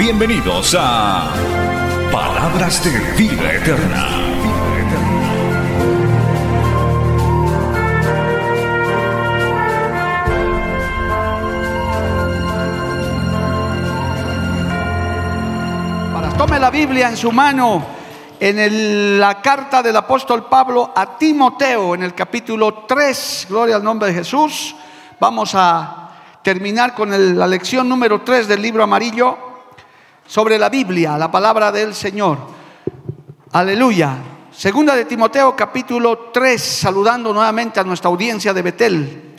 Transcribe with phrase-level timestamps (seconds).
[0.00, 1.30] Bienvenidos a
[2.10, 4.08] Palabras de Vida Eterna.
[16.38, 17.84] Tome la Biblia en su mano
[18.40, 23.48] en la carta del apóstol Pablo a Timoteo en el capítulo 3.
[23.50, 24.74] Gloria al nombre de Jesús.
[25.20, 26.08] Vamos a
[26.42, 29.49] terminar con la lección número 3 del libro amarillo
[30.30, 32.38] sobre la Biblia, la palabra del Señor.
[33.50, 34.16] Aleluya.
[34.52, 39.34] Segunda de Timoteo capítulo 3, saludando nuevamente a nuestra audiencia de Betel.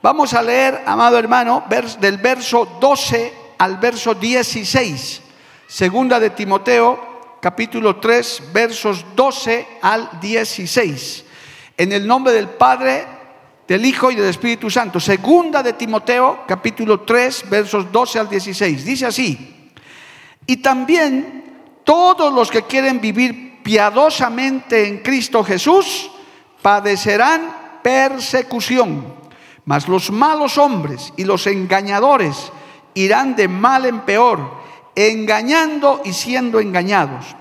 [0.00, 1.64] Vamos a leer, amado hermano,
[1.98, 5.20] del verso 12 al verso 16.
[5.66, 11.24] Segunda de Timoteo, capítulo 3, versos 12 al 16.
[11.76, 13.04] En el nombre del Padre,
[13.66, 15.00] del Hijo y del Espíritu Santo.
[15.00, 18.84] Segunda de Timoteo, capítulo 3, versos 12 al 16.
[18.84, 19.55] Dice así,
[20.46, 21.44] y también
[21.84, 26.10] todos los que quieren vivir piadosamente en Cristo Jesús
[26.62, 29.14] padecerán persecución,
[29.64, 32.52] mas los malos hombres y los engañadores
[32.94, 37.36] irán de mal en peor engañando y siendo engañados.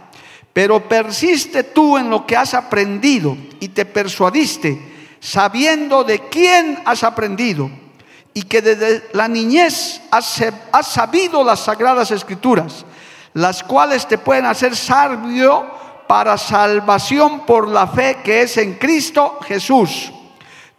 [0.54, 4.80] Pero persiste tú en lo que has aprendido y te persuadiste,
[5.20, 7.72] sabiendo de quién has aprendido
[8.34, 10.42] y que desde la niñez has,
[10.88, 12.86] sabido las sagradas escrituras,
[13.36, 15.66] las cuales te pueden hacer sabio
[16.08, 20.12] para salvación por la fe que es en Cristo Jesús.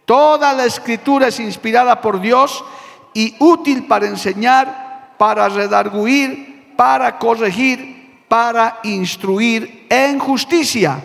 [0.05, 2.65] Toda la escritura es inspirada por Dios
[3.13, 10.99] y útil para enseñar, para redarguir, para corregir, para instruir en justicia,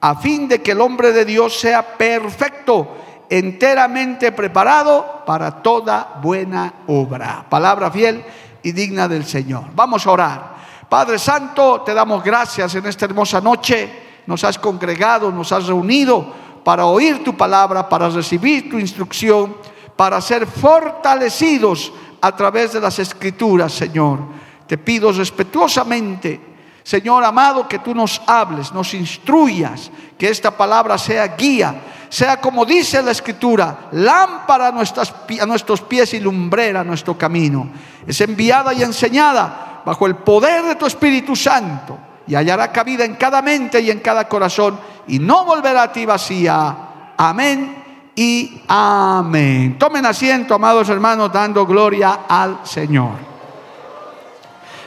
[0.00, 2.96] a fin de que el hombre de Dios sea perfecto,
[3.28, 7.44] enteramente preparado para toda buena obra.
[7.48, 8.24] Palabra fiel
[8.62, 9.64] y digna del Señor.
[9.74, 10.51] Vamos a orar.
[10.92, 14.20] Padre Santo, te damos gracias en esta hermosa noche.
[14.26, 19.56] Nos has congregado, nos has reunido para oír tu palabra, para recibir tu instrucción,
[19.96, 24.18] para ser fortalecidos a través de las escrituras, Señor.
[24.66, 26.38] Te pido respetuosamente,
[26.82, 31.74] Señor amado, que tú nos hables, nos instruyas, que esta palabra sea guía,
[32.10, 37.70] sea como dice la Escritura, lámpara a, nuestros pies y lumbrera a nuestro camino.
[38.06, 43.16] Es enviada y enseñada bajo el poder de tu Espíritu Santo y hallará cabida en
[43.16, 47.14] cada mente y en cada corazón y no volverá a ti vacía.
[47.16, 47.82] Amén
[48.14, 49.78] y amén.
[49.78, 53.32] Tomen asiento, amados hermanos, dando gloria al Señor.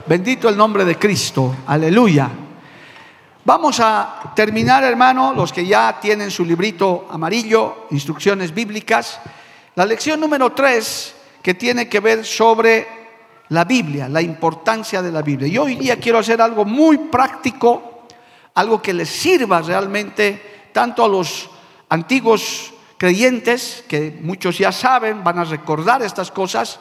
[0.07, 1.55] Bendito el nombre de Cristo.
[1.67, 2.29] Aleluya.
[3.43, 9.19] Vamos a terminar, hermano, los que ya tienen su librito amarillo, instrucciones bíblicas.
[9.75, 13.04] La lección número tres, que tiene que ver sobre
[13.49, 15.47] la Biblia, la importancia de la Biblia.
[15.47, 18.05] Y hoy día quiero hacer algo muy práctico,
[18.53, 21.49] algo que les sirva realmente tanto a los
[21.89, 26.79] antiguos creyentes, que muchos ya saben, van a recordar estas cosas,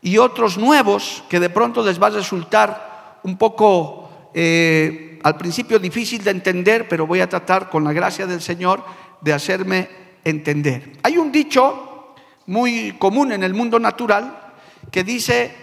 [0.00, 5.78] y otros nuevos que de pronto les va a resultar un poco eh, al principio
[5.78, 8.84] difícil de entender, pero voy a tratar con la gracia del Señor
[9.20, 9.88] de hacerme
[10.24, 10.92] entender.
[11.02, 12.14] Hay un dicho
[12.46, 14.52] muy común en el mundo natural
[14.90, 15.54] que dice,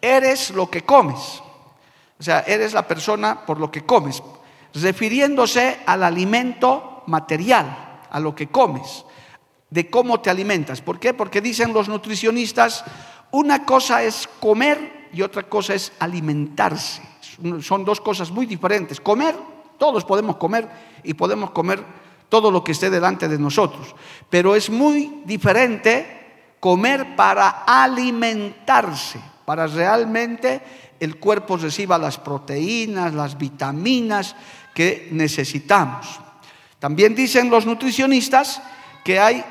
[0.00, 1.42] eres lo que comes.
[2.18, 4.22] O sea, eres la persona por lo que comes,
[4.74, 9.04] refiriéndose al alimento material, a lo que comes,
[9.70, 10.82] de cómo te alimentas.
[10.82, 11.14] ¿Por qué?
[11.14, 12.84] Porque dicen los nutricionistas,
[13.30, 17.02] una cosa es comer y otra cosa es alimentarse.
[17.62, 19.00] Son dos cosas muy diferentes.
[19.00, 19.34] Comer,
[19.78, 20.68] todos podemos comer
[21.02, 21.82] y podemos comer
[22.28, 23.94] todo lo que esté delante de nosotros.
[24.28, 29.20] Pero es muy diferente comer para alimentarse,
[29.50, 30.62] para realmente
[31.00, 34.36] el cuerpo reciba las proteínas, las vitaminas
[34.72, 36.20] que necesitamos.
[36.78, 38.62] También dicen los nutricionistas
[39.02, 39.44] que hay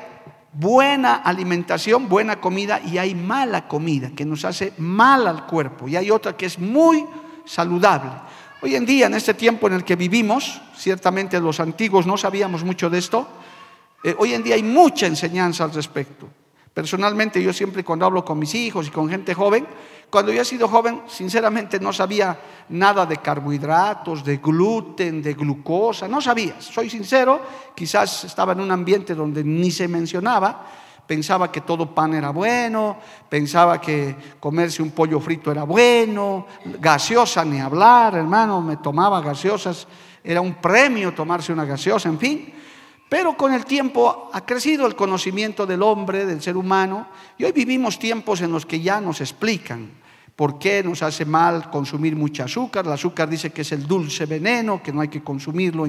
[0.54, 5.96] buena alimentación, buena comida y hay mala comida que nos hace mal al cuerpo y
[5.96, 7.04] hay otra que es muy
[7.44, 8.10] saludable.
[8.62, 12.64] Hoy en día, en este tiempo en el que vivimos, ciertamente los antiguos no sabíamos
[12.64, 13.28] mucho de esto,
[14.02, 16.39] eh, hoy en día hay mucha enseñanza al respecto.
[16.72, 19.66] Personalmente yo siempre cuando hablo con mis hijos y con gente joven,
[20.08, 22.38] cuando yo he sido joven, sinceramente no sabía
[22.68, 26.60] nada de carbohidratos, de gluten, de glucosa, no sabía.
[26.60, 27.40] Soy sincero,
[27.74, 30.66] quizás estaba en un ambiente donde ni se mencionaba,
[31.06, 36.46] pensaba que todo pan era bueno, pensaba que comerse un pollo frito era bueno,
[36.78, 39.88] gaseosa ni hablar, hermano, me tomaba gaseosas,
[40.22, 42.54] era un premio tomarse una gaseosa, en fin.
[43.10, 47.50] Pero con el tiempo ha crecido el conocimiento del hombre, del ser humano, y hoy
[47.50, 49.90] vivimos tiempos en los que ya nos explican
[50.36, 52.86] por qué nos hace mal consumir mucho azúcar.
[52.86, 55.88] El azúcar dice que es el dulce veneno, que no hay que consumirlo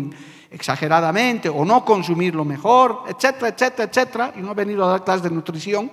[0.49, 4.33] exageradamente o no consumirlo mejor, etcétera, etcétera, etcétera.
[4.37, 5.91] Y no he venido a dar clases de nutrición,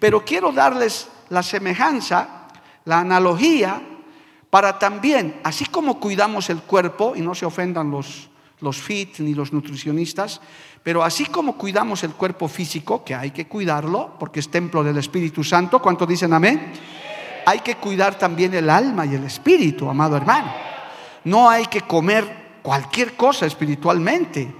[0.00, 2.48] pero quiero darles la semejanza,
[2.84, 3.80] la analogía,
[4.50, 8.28] para también, así como cuidamos el cuerpo, y no se ofendan los
[8.60, 10.40] los fit ni los nutricionistas,
[10.82, 14.98] pero así como cuidamos el cuerpo físico, que hay que cuidarlo, porque es templo del
[14.98, 16.72] Espíritu Santo, ¿cuántos dicen amén?
[17.46, 20.52] Hay que cuidar también el alma y el espíritu, amado hermano.
[21.24, 24.54] No hay que comer cualquier cosa espiritualmente.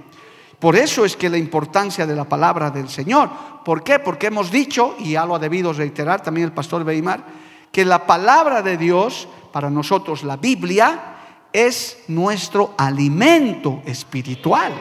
[0.59, 3.29] Por eso es que la importancia de la palabra del Señor.
[3.63, 3.99] ¿Por qué?
[3.99, 7.23] Porque hemos dicho, y ya lo ha debido reiterar también el pastor Beimar,
[7.71, 11.14] que la palabra de Dios, para nosotros la Biblia,
[11.55, 14.73] es nuestro alimento espiritual.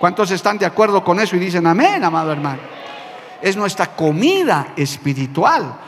[0.00, 2.58] ¿Cuántos están de acuerdo con eso y dicen amén, amado hermano?
[3.40, 5.78] Es nuestra comida espiritual.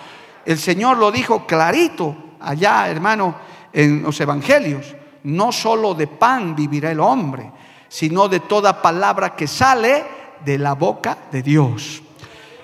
[0.44, 3.34] El Señor lo dijo clarito allá, hermano,
[3.72, 4.94] en los evangelios.
[5.24, 7.50] No solo de pan vivirá el hombre,
[7.88, 10.04] sino de toda palabra que sale
[10.44, 12.00] de la boca de Dios.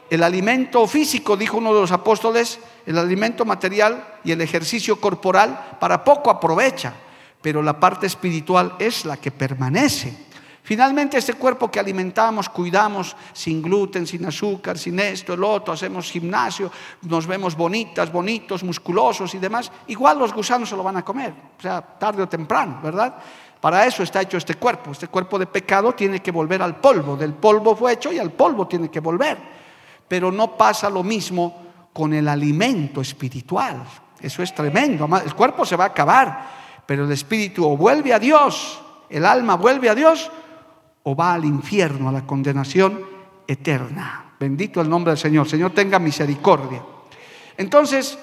[0.09, 5.77] El alimento físico, dijo uno de los apóstoles, el alimento material y el ejercicio corporal
[5.81, 6.95] para poco aprovecha
[7.45, 10.17] pero la parte espiritual es la que permanece.
[10.63, 16.11] Finalmente, este cuerpo que alimentamos, cuidamos sin gluten, sin azúcar, sin esto, el otro, hacemos
[16.11, 16.71] gimnasio,
[17.03, 21.35] nos vemos bonitas, bonitos, musculosos y demás, igual los gusanos se lo van a comer,
[21.59, 23.15] o sea, tarde o temprano, ¿verdad?
[23.61, 24.93] Para eso está hecho este cuerpo.
[24.93, 27.15] Este cuerpo de pecado tiene que volver al polvo.
[27.15, 29.37] Del polvo fue hecho y al polvo tiene que volver.
[30.09, 31.63] Pero no pasa lo mismo
[31.93, 33.85] con el alimento espiritual.
[34.21, 35.07] Eso es tremendo.
[35.23, 39.57] El cuerpo se va a acabar pero el espíritu o vuelve a Dios, el alma
[39.57, 40.31] vuelve a Dios,
[41.03, 43.01] o va al infierno, a la condenación
[43.47, 44.35] eterna.
[44.39, 45.49] Bendito el nombre del Señor.
[45.49, 46.83] Señor, tenga misericordia.
[47.57, 48.19] Entonces,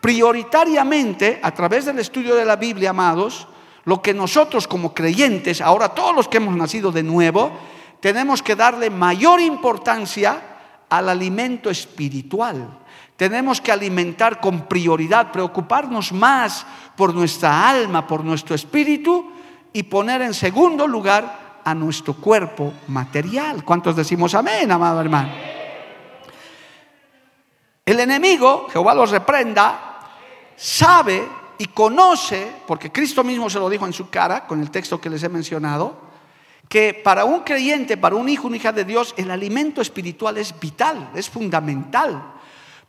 [0.00, 3.48] prioritariamente, a través del estudio de la Biblia, amados,
[3.84, 7.52] lo que nosotros como creyentes, ahora todos los que hemos nacido de nuevo,
[8.00, 10.42] tenemos que darle mayor importancia
[10.88, 12.83] al alimento espiritual.
[13.16, 16.66] Tenemos que alimentar con prioridad, preocuparnos más
[16.96, 19.30] por nuestra alma, por nuestro espíritu
[19.72, 23.64] y poner en segundo lugar a nuestro cuerpo material.
[23.64, 25.30] ¿Cuántos decimos amén, amado hermano?
[27.86, 30.00] El enemigo, Jehová los reprenda,
[30.56, 31.28] sabe
[31.58, 35.10] y conoce, porque Cristo mismo se lo dijo en su cara con el texto que
[35.10, 35.96] les he mencionado,
[36.68, 40.58] que para un creyente, para un hijo, una hija de Dios, el alimento espiritual es
[40.58, 42.33] vital, es fundamental.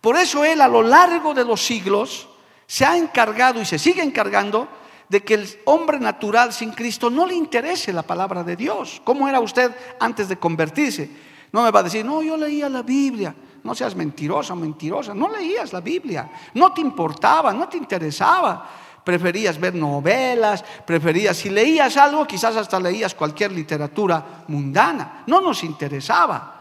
[0.06, 2.28] Por eso Él a lo largo de los siglos
[2.68, 4.68] se ha encargado y se sigue encargando
[5.10, 9.02] de que el hombre natural sin Cristo no le interese la palabra de Dios.
[9.04, 11.10] ¿Cómo era usted antes de convertirse?
[11.52, 13.34] No me va a decir, no, yo leía la Biblia.
[13.63, 15.16] No seas mentirosa, mentirosa.
[15.16, 16.30] No leías la Biblia.
[16.54, 18.69] No te importaba, no te interesaba.
[19.04, 25.24] Preferías ver novelas, preferías, si leías algo, quizás hasta leías cualquier literatura mundana.
[25.26, 26.55] No nos interesaba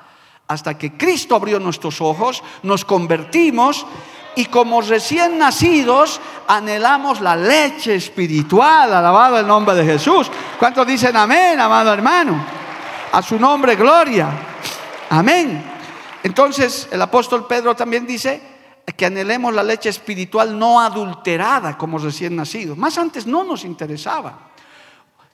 [0.48, 3.86] hasta que Cristo abrió nuestros ojos, nos convertimos
[4.36, 10.30] y como recién nacidos anhelamos la leche espiritual, alabado el nombre de Jesús.
[10.58, 12.44] ¿Cuántos dicen amén, amado hermano?
[13.12, 14.28] A su nombre, gloria.
[15.10, 15.62] Amén.
[16.22, 18.54] Entonces el apóstol Pedro también dice
[18.96, 22.76] que anhelemos la leche espiritual no adulterada como recién nacidos.
[22.76, 24.50] Más antes no nos interesaba.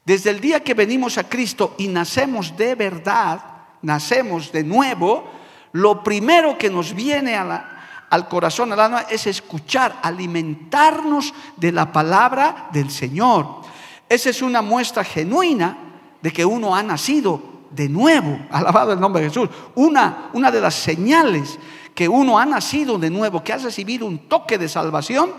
[0.05, 3.41] Desde el día que venimos a Cristo y nacemos de verdad,
[3.83, 5.25] nacemos de nuevo,
[5.73, 12.69] lo primero que nos viene al corazón, al alma, es escuchar, alimentarnos de la palabra
[12.73, 13.61] del Señor.
[14.09, 15.79] Esa es una muestra genuina
[16.21, 19.49] de que uno ha nacido de nuevo, alabado el nombre de Jesús.
[19.75, 21.59] Una, una de las señales
[21.95, 25.33] que uno ha nacido de nuevo, que ha recibido un toque de salvación,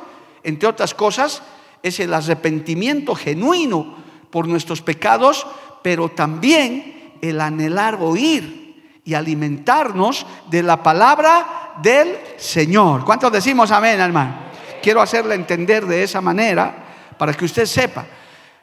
[0.43, 1.41] entre otras cosas,
[1.83, 3.95] es el arrepentimiento genuino
[4.29, 5.45] por nuestros pecados,
[5.81, 13.03] pero también el anhelar oír y alimentarnos de la palabra del Señor.
[13.05, 14.35] ¿Cuántos decimos amén, hermano?
[14.81, 18.05] Quiero hacerle entender de esa manera para que usted sepa.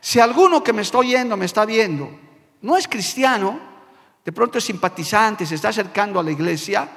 [0.01, 2.11] Si alguno que me está oyendo, me está viendo,
[2.63, 3.59] no es cristiano,
[4.25, 6.89] de pronto es simpatizante, se está acercando a la iglesia,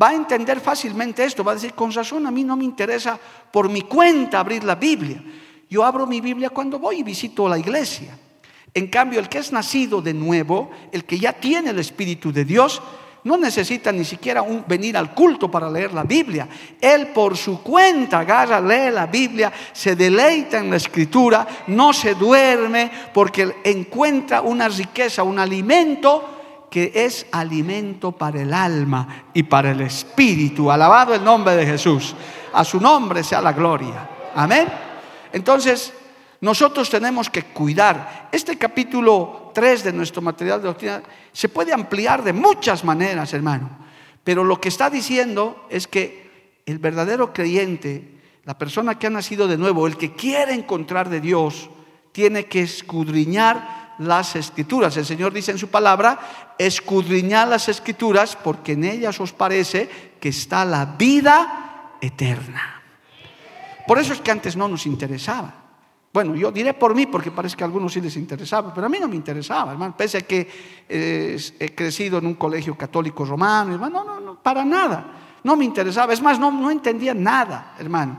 [0.00, 3.18] va a entender fácilmente esto, va a decir, con razón a mí no me interesa
[3.52, 5.22] por mi cuenta abrir la Biblia.
[5.68, 8.18] Yo abro mi Biblia cuando voy y visito la iglesia.
[8.74, 12.44] En cambio, el que es nacido de nuevo, el que ya tiene el Espíritu de
[12.44, 12.82] Dios,
[13.22, 16.46] no necesita ni siquiera venir al culto para leer la Biblia.
[16.80, 22.14] Él por su cuenta agarra, lee la Biblia, se deleita en la escritura, no se
[22.14, 29.70] duerme porque encuentra una riqueza, un alimento que es alimento para el alma y para
[29.70, 30.70] el espíritu.
[30.70, 32.14] Alabado el nombre de Jesús.
[32.52, 34.10] A su nombre sea la gloria.
[34.34, 34.66] Amén.
[35.32, 35.92] Entonces,
[36.44, 38.28] nosotros tenemos que cuidar.
[38.30, 43.70] Este capítulo 3 de nuestro material de doctrina se puede ampliar de muchas maneras, hermano.
[44.22, 49.48] Pero lo que está diciendo es que el verdadero creyente, la persona que ha nacido
[49.48, 51.70] de nuevo, el que quiere encontrar de Dios,
[52.12, 54.94] tiene que escudriñar las escrituras.
[54.98, 59.88] El Señor dice en su palabra, escudriñar las escrituras porque en ellas os parece
[60.20, 62.82] que está la vida eterna.
[63.86, 65.63] Por eso es que antes no nos interesaba.
[66.14, 68.88] Bueno, yo diré por mí porque parece que a algunos sí les interesaba, pero a
[68.88, 69.96] mí no me interesaba, hermano.
[69.96, 70.48] Pese a que
[70.88, 75.06] he crecido en un colegio católico romano, hermano, no, no, no, para nada.
[75.42, 76.12] No me interesaba.
[76.12, 78.16] Es más, no, no entendía nada, hermano.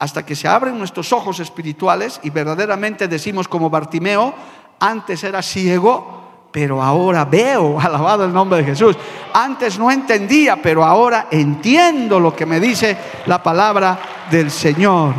[0.00, 4.34] Hasta que se abren nuestros ojos espirituales y verdaderamente decimos como Bartimeo,
[4.80, 8.96] antes era ciego, pero ahora veo, alabado el nombre de Jesús.
[9.32, 15.14] Antes no entendía, pero ahora entiendo lo que me dice la palabra del Señor.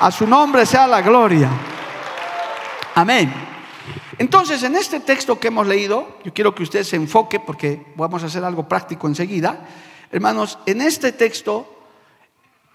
[0.00, 1.50] A su nombre sea la gloria.
[2.94, 3.32] Amén.
[4.16, 8.22] Entonces, en este texto que hemos leído, yo quiero que usted se enfoque porque vamos
[8.22, 9.66] a hacer algo práctico enseguida.
[10.12, 11.80] Hermanos, en este texto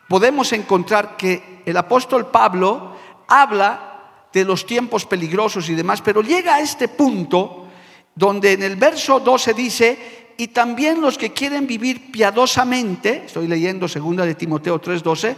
[0.09, 2.95] podemos encontrar que el apóstol Pablo
[3.27, 7.67] habla de los tiempos peligrosos y demás, pero llega a este punto
[8.15, 13.87] donde en el verso 12 dice, y también los que quieren vivir piadosamente, estoy leyendo
[13.87, 15.35] segunda de Timoteo 3:12,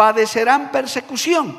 [0.00, 1.58] padecerán persecución.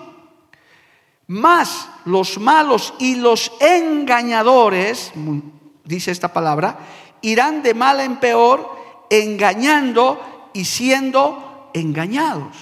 [1.28, 5.12] Más los malos y los engañadores,
[5.84, 6.80] dice esta palabra,
[7.22, 8.68] irán de mal en peor,
[9.12, 12.58] engañando y siendo engañados.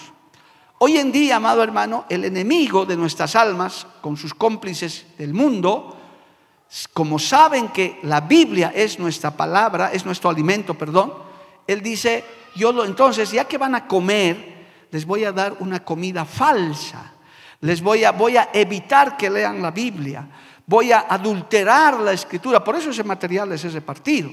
[0.79, 5.95] Hoy en día, amado hermano, el enemigo de nuestras almas, con sus cómplices del mundo,
[6.91, 11.13] como saben que la Biblia es nuestra palabra, es nuestro alimento, perdón,
[11.65, 14.58] él dice, yo lo, entonces, ya que van a comer,
[14.91, 17.13] les voy a dar una comida falsa.
[17.61, 20.27] Les voy a, voy a evitar que lean la Biblia.
[20.65, 22.63] Voy a adulterar la escritura.
[22.63, 24.29] Por eso ese material es ese partido.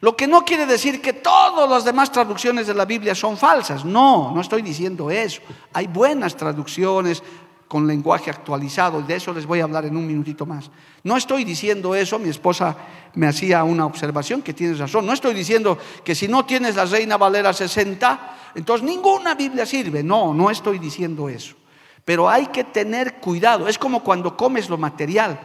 [0.00, 3.84] Lo que no quiere decir que todas las demás traducciones de la Biblia son falsas.
[3.84, 5.40] No, no estoy diciendo eso.
[5.72, 7.22] Hay buenas traducciones,
[7.68, 10.70] con lenguaje actualizado, y de eso les voy a hablar en un minutito más.
[11.02, 12.76] No estoy diciendo eso, mi esposa
[13.14, 16.84] me hacía una observación que tienes razón, no estoy diciendo que si no tienes la
[16.84, 21.56] Reina Valera 60, entonces ninguna Biblia sirve, no, no estoy diciendo eso.
[22.04, 25.40] Pero hay que tener cuidado, es como cuando comes lo material.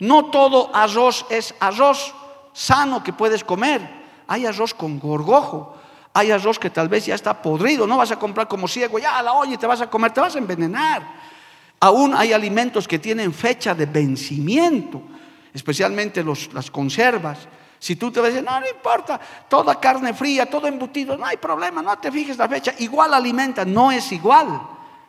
[0.00, 2.12] No todo arroz es arroz
[2.52, 3.88] sano que puedes comer,
[4.26, 5.78] hay arroz con gorgojo.
[6.14, 9.22] Hay arroz que tal vez ya está podrido, no vas a comprar como ciego, ya
[9.22, 11.02] la olla y te vas a comer, te vas a envenenar.
[11.82, 15.02] Aún hay alimentos que tienen fecha de vencimiento,
[15.52, 17.48] especialmente los, las conservas.
[17.76, 21.26] Si tú te vas a decir, no, no importa, toda carne fría, todo embutido, no
[21.26, 24.62] hay problema, no te fijes la fecha, igual alimenta, no es igual,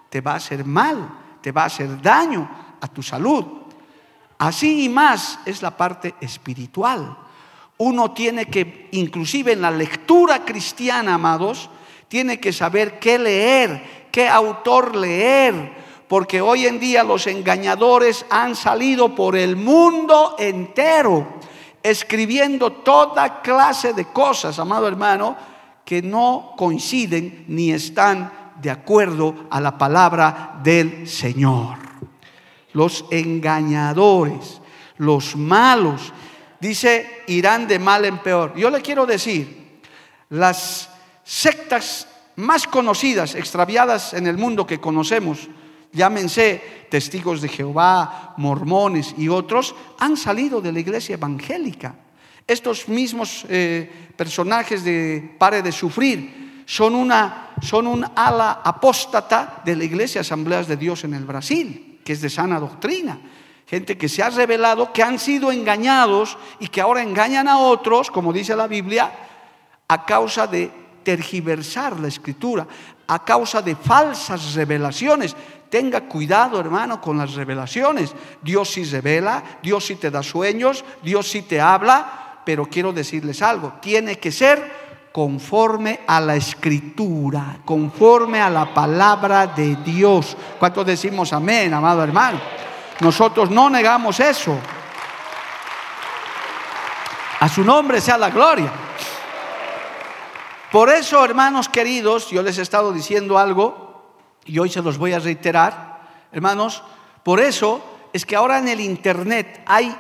[0.10, 1.10] te va a hacer mal,
[1.42, 2.50] te va a hacer daño
[2.82, 3.46] a tu salud.
[4.39, 7.15] Así y más es la parte espiritual.
[7.77, 11.70] Uno tiene que, inclusive en la lectura cristiana, amados,
[12.08, 15.82] tiene que saber qué leer, qué autor leer,
[16.13, 21.39] porque hoy en día los engañadores han salido por el mundo entero
[21.82, 25.36] escribiendo toda clase de cosas, amado hermano,
[25.84, 31.79] que no coinciden ni están de acuerdo a la palabra del Señor.
[32.74, 34.62] Los engañadores,
[34.98, 36.13] los malos,
[36.60, 38.53] dice, irán de mal en peor.
[38.55, 39.79] Yo le quiero decir,
[40.29, 40.91] las
[41.24, 45.50] sectas más conocidas, extraviadas en el mundo que conocemos,
[45.93, 51.95] llámense testigos de Jehová, mormones y otros, han salido de la iglesia evangélica.
[52.45, 59.75] Estos mismos eh, personajes de Pare de Sufrir son, una, son un ala apóstata de
[59.75, 63.19] la iglesia Asambleas de Dios en el Brasil, que es de sana doctrina.
[63.65, 68.12] Gente que se ha revelado, que han sido engañados y que ahora engañan a otros,
[68.12, 69.12] como dice la Biblia,
[69.88, 70.71] a causa de
[71.03, 72.67] tergiversar la escritura,
[73.07, 75.35] a causa de falsas revelaciones.
[75.74, 78.13] Tenga cuidado, hermano, con las revelaciones.
[78.44, 83.42] Dios sí revela, Dios sí te da sueños, Dios sí te habla, pero quiero decirles
[83.42, 90.38] algo, tiene que ser conforme a la escritura, conforme a la palabra de Dios.
[90.60, 92.39] ¿Cuántos decimos amén, amado hermano?
[93.00, 94.56] Nosotros no negamos eso.
[97.39, 98.72] A su nombre sea la gloria.
[100.72, 103.82] Por eso, hermanos queridos, yo les he estado diciendo algo
[104.45, 106.27] y hoy se los voy a reiterar.
[106.31, 106.83] Hermanos,
[107.23, 107.81] por eso
[108.12, 109.95] es que ahora en el Internet hay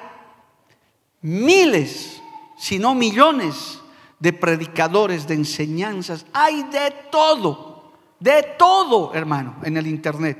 [1.21, 2.21] miles,
[2.57, 3.79] si no millones,
[4.19, 6.25] de predicadores, de enseñanzas.
[6.31, 10.37] Hay de todo, de todo, hermano, en el Internet.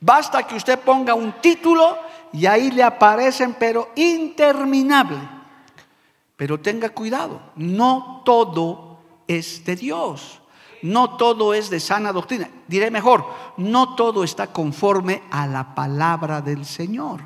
[0.00, 1.98] Basta que usted ponga un título
[2.32, 5.18] y ahí le aparecen, pero interminable.
[6.36, 10.39] Pero tenga cuidado, no todo es de Dios.
[10.82, 12.48] No todo es de sana doctrina.
[12.66, 17.20] Diré mejor, no todo está conforme a la palabra del Señor.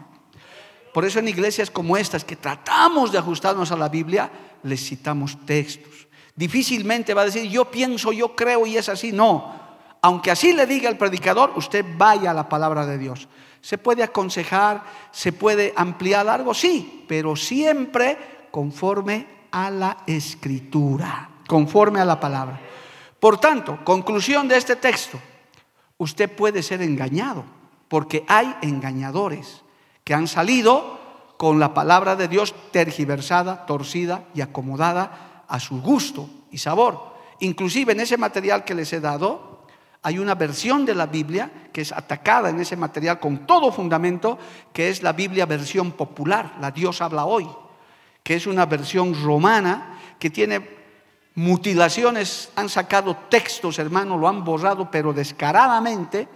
[0.93, 4.31] Por eso en iglesias como estas, que tratamos de ajustarnos a la Biblia,
[4.63, 6.07] les citamos textos.
[6.37, 9.13] Difícilmente va a decir, yo pienso, yo creo y es así.
[9.13, 9.55] No,
[10.03, 13.29] aunque así le diga el predicador, usted vaya a la palabra de Dios.
[13.61, 22.01] Se puede aconsejar, se puede ampliar algo, sí, pero siempre conforme a la escritura, conforme
[22.01, 22.61] a la palabra.
[23.25, 25.19] Por tanto, conclusión de este texto,
[25.97, 27.43] usted puede ser engañado,
[27.89, 29.63] porque hay engañadores
[30.05, 31.01] que han salido
[31.39, 37.15] con la palabra de Dios tergiversada, torcida y acomodada a su gusto y sabor.
[37.41, 39.65] Inclusive en ese material que les he dado,
[40.03, 44.39] hay una versión de la Biblia que es atacada en ese material con todo fundamento,
[44.71, 47.49] que es la Biblia versión popular, la Dios habla hoy,
[48.23, 50.84] que es una versión romana que tiene
[51.35, 56.29] mutilaciones, han sacado textos, hermano, lo han borrado, pero descaradamente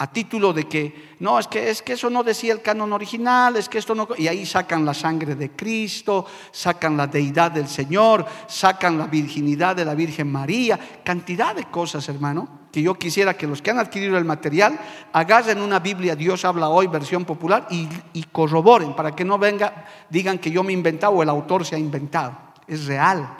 [0.00, 3.56] a título de que no, es que es que eso no decía el canon original,
[3.56, 7.68] es que esto no y ahí sacan la sangre de Cristo, sacan la deidad del
[7.68, 13.34] Señor, sacan la virginidad de la Virgen María, cantidad de cosas, hermano, que yo quisiera
[13.34, 14.80] que los que han adquirido el material
[15.12, 19.84] agarren una Biblia Dios habla hoy versión popular y, y corroboren para que no venga
[20.08, 23.36] digan que yo me he inventado o el autor se ha inventado, es real.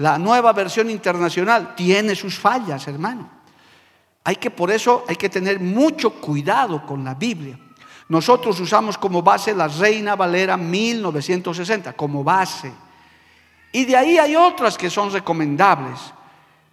[0.00, 3.28] La nueva versión internacional tiene sus fallas, hermano.
[4.24, 7.58] Hay que por eso hay que tener mucho cuidado con la Biblia.
[8.08, 12.72] Nosotros usamos como base la Reina Valera 1960 como base.
[13.72, 16.00] Y de ahí hay otras que son recomendables.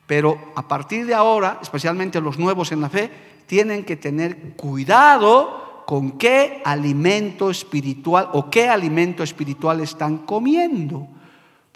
[0.05, 3.11] Pero a partir de ahora, especialmente los nuevos en la fe,
[3.45, 11.09] tienen que tener cuidado con qué alimento espiritual o qué alimento espiritual están comiendo.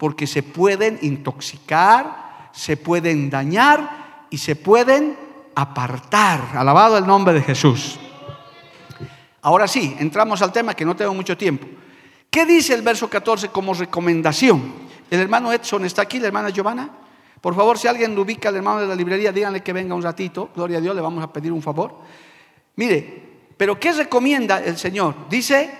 [0.02, 5.16] Porque se pueden intoxicar, se pueden dañar y se pueden
[5.54, 6.40] apartar.
[6.54, 8.00] Alabado el nombre de Jesús.
[9.42, 11.68] Ahora sí, entramos al tema que no tengo mucho tiempo.
[12.28, 14.74] ¿Qué dice el verso 14 como recomendación?
[15.08, 16.90] El hermano Edson está aquí, la hermana Giovanna.
[17.40, 20.02] Por favor, si alguien lo ubica al hermano de la librería, díganle que venga un
[20.02, 20.50] ratito.
[20.52, 21.94] Gloria a Dios, le vamos a pedir un favor.
[22.74, 23.22] Mire,
[23.56, 25.28] pero ¿qué recomienda el Señor?
[25.30, 25.70] Dice,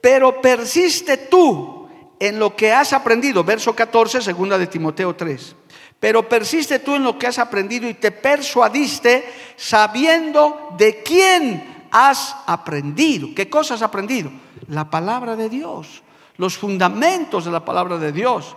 [0.00, 1.75] pero persiste tú
[2.18, 3.44] en lo que has aprendido.
[3.44, 5.56] Verso 14, segunda de Timoteo 3.
[5.98, 9.24] Pero persiste tú en lo que has aprendido y te persuadiste
[9.56, 13.28] sabiendo de quién has aprendido.
[13.34, 14.30] ¿Qué cosas has aprendido?
[14.68, 16.02] La palabra de Dios,
[16.36, 18.56] los fundamentos de la palabra de Dios.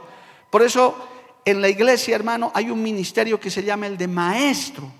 [0.50, 0.96] Por eso
[1.46, 4.92] en la iglesia, hermano, hay un ministerio que se llama el de maestro,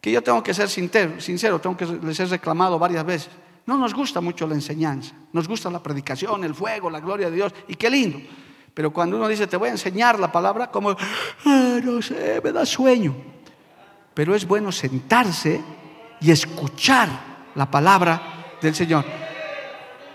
[0.00, 3.30] que yo tengo que ser sincero, tengo que les he reclamado varias veces.
[3.68, 7.36] No nos gusta mucho la enseñanza, nos gusta la predicación, el fuego, la gloria de
[7.36, 8.18] Dios, y qué lindo.
[8.72, 10.96] Pero cuando uno dice, te voy a enseñar la palabra, como,
[11.44, 13.14] ah, no sé, me da sueño.
[14.14, 15.60] Pero es bueno sentarse
[16.18, 17.10] y escuchar
[17.56, 19.04] la palabra del Señor.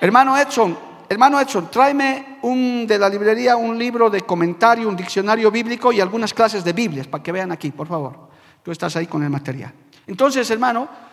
[0.02, 0.76] Hermano Edson,
[1.08, 6.02] hermano Edson, tráeme un, de la librería un libro de comentario, un diccionario bíblico y
[6.02, 8.30] algunas clases de Biblias para que vean aquí, por favor.
[8.63, 9.72] Tú estás ahí con el material.
[10.08, 11.12] Entonces, hermano,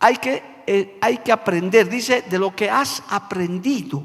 [0.00, 4.02] hay que, eh, hay que aprender, dice, de lo que has aprendido.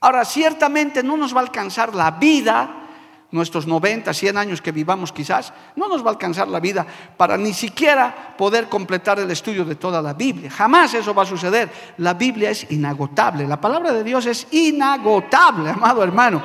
[0.00, 2.84] Ahora, ciertamente no nos va a alcanzar la vida,
[3.30, 6.86] nuestros 90, 100 años que vivamos quizás, no nos va a alcanzar la vida
[7.16, 10.50] para ni siquiera poder completar el estudio de toda la Biblia.
[10.50, 11.70] Jamás eso va a suceder.
[11.98, 16.42] La Biblia es inagotable, la palabra de Dios es inagotable, amado hermano.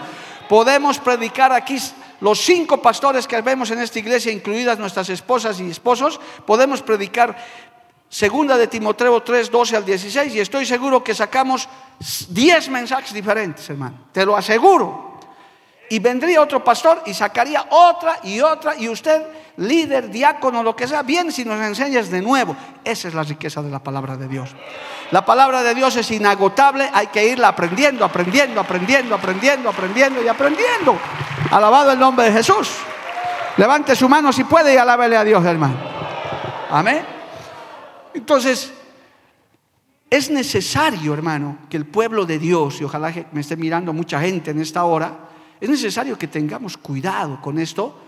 [0.50, 1.78] Podemos predicar aquí
[2.22, 7.38] los cinco pastores que vemos en esta iglesia, incluidas nuestras esposas y esposos, podemos predicar
[8.10, 11.70] Segunda de Timoteo 3, 12 al 16, y estoy seguro que sacamos
[12.30, 14.08] 10 mensajes diferentes, hermano.
[14.12, 15.10] Te lo aseguro.
[15.92, 19.24] Y vendría otro pastor y sacaría otra y otra, y usted,
[19.58, 22.56] líder, diácono, lo que sea, bien si nos enseñas de nuevo.
[22.84, 24.56] Esa es la riqueza de la palabra de Dios.
[25.12, 30.28] La palabra de Dios es inagotable, hay que irla aprendiendo, aprendiendo, aprendiendo, aprendiendo, aprendiendo y
[30.28, 30.98] aprendiendo.
[31.52, 32.72] Alabado el nombre de Jesús.
[33.58, 35.76] Levante su mano si puede y alábele a Dios, hermano.
[36.72, 37.19] Amén.
[38.14, 38.72] Entonces,
[40.10, 44.52] es necesario, hermano, que el pueblo de Dios, y ojalá me esté mirando mucha gente
[44.52, 45.30] en esta hora,
[45.62, 48.00] es necesario que tengamos cuidado con esto,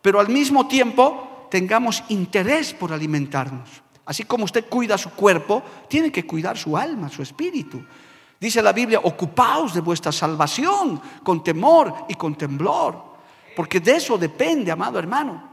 [0.00, 3.82] pero al mismo tiempo tengamos interés por alimentarnos.
[4.06, 7.84] Así como usted cuida su cuerpo, tiene que cuidar su alma, su espíritu.
[8.40, 13.04] Dice la Biblia, ocupaos de vuestra salvación con temor y con temblor,
[13.54, 15.50] porque de eso depende, amado hermano.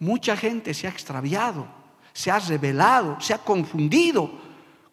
[0.00, 1.66] Mucha gente se ha extraviado,
[2.12, 4.30] se ha revelado, se ha confundido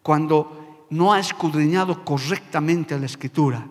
[0.02, 3.66] cuando no ha escudriñado correctamente la escritura.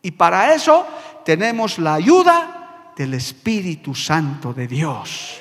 [0.00, 0.86] Y para eso
[1.24, 5.40] tenemos la ayuda del Espíritu Santo de Dios,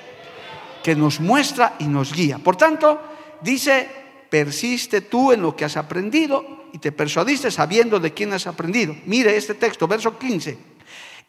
[0.84, 2.38] que nos muestra y nos guía.
[2.38, 3.02] Por tanto,
[3.42, 3.90] dice,
[4.30, 8.96] persiste tú en lo que has aprendido y te persuadiste sabiendo de quién has aprendido.
[9.06, 10.58] Mire este texto, verso 15.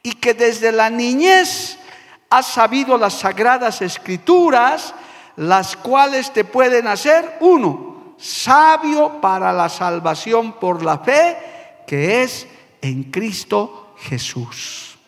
[0.02, 1.78] Y que desde la niñez
[2.30, 4.94] has sabido las sagradas escrituras,
[5.36, 11.36] las cuales te pueden hacer, uno, sabio para la salvación por la fe,
[11.86, 12.46] que es
[12.80, 14.98] en Cristo Jesús.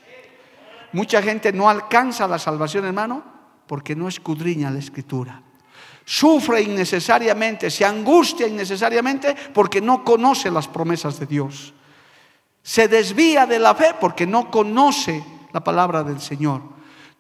[0.92, 3.22] Mucha gente no alcanza la salvación, hermano,
[3.66, 5.42] porque no escudriña la escritura.
[6.04, 11.72] Sufre innecesariamente, se angustia innecesariamente porque no conoce las promesas de Dios.
[12.62, 16.73] Se desvía de la fe porque no conoce la palabra del Señor.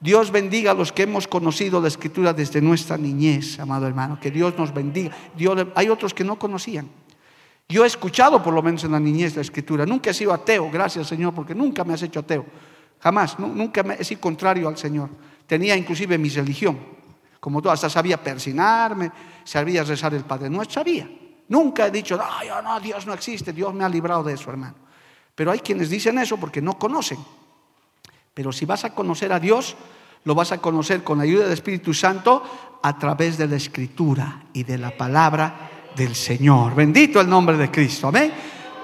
[0.04, 4.20] Dios bendiga a los que hemos conocido la escritura desde nuestra niñez, amado hermano.
[4.20, 5.16] Que Dios nos bendiga.
[5.34, 6.90] Dios, hay otros que no conocían.
[7.70, 9.86] Yo he escuchado por lo menos en la niñez la escritura.
[9.86, 12.44] Nunca he sido ateo, gracias Señor, porque nunca me has hecho ateo.
[13.00, 15.08] Jamás, nunca he sido contrario al Señor.
[15.46, 16.78] Tenía inclusive mi religión.
[17.40, 19.10] Como tú, hasta sabía persinarme,
[19.42, 21.08] sabía rezar el Padre Nuestro, sabía.
[21.48, 24.74] Nunca he dicho, no, no, Dios no existe, Dios me ha librado de eso, hermano.
[25.34, 27.16] Pero hay quienes dicen eso porque no conocen.
[28.34, 29.76] Pero si vas a conocer a Dios,
[30.24, 32.42] lo vas a conocer con la ayuda del Espíritu Santo
[32.82, 36.74] a través de la escritura y de la palabra del Señor.
[36.74, 38.08] Bendito el nombre de Cristo.
[38.08, 38.32] Amén.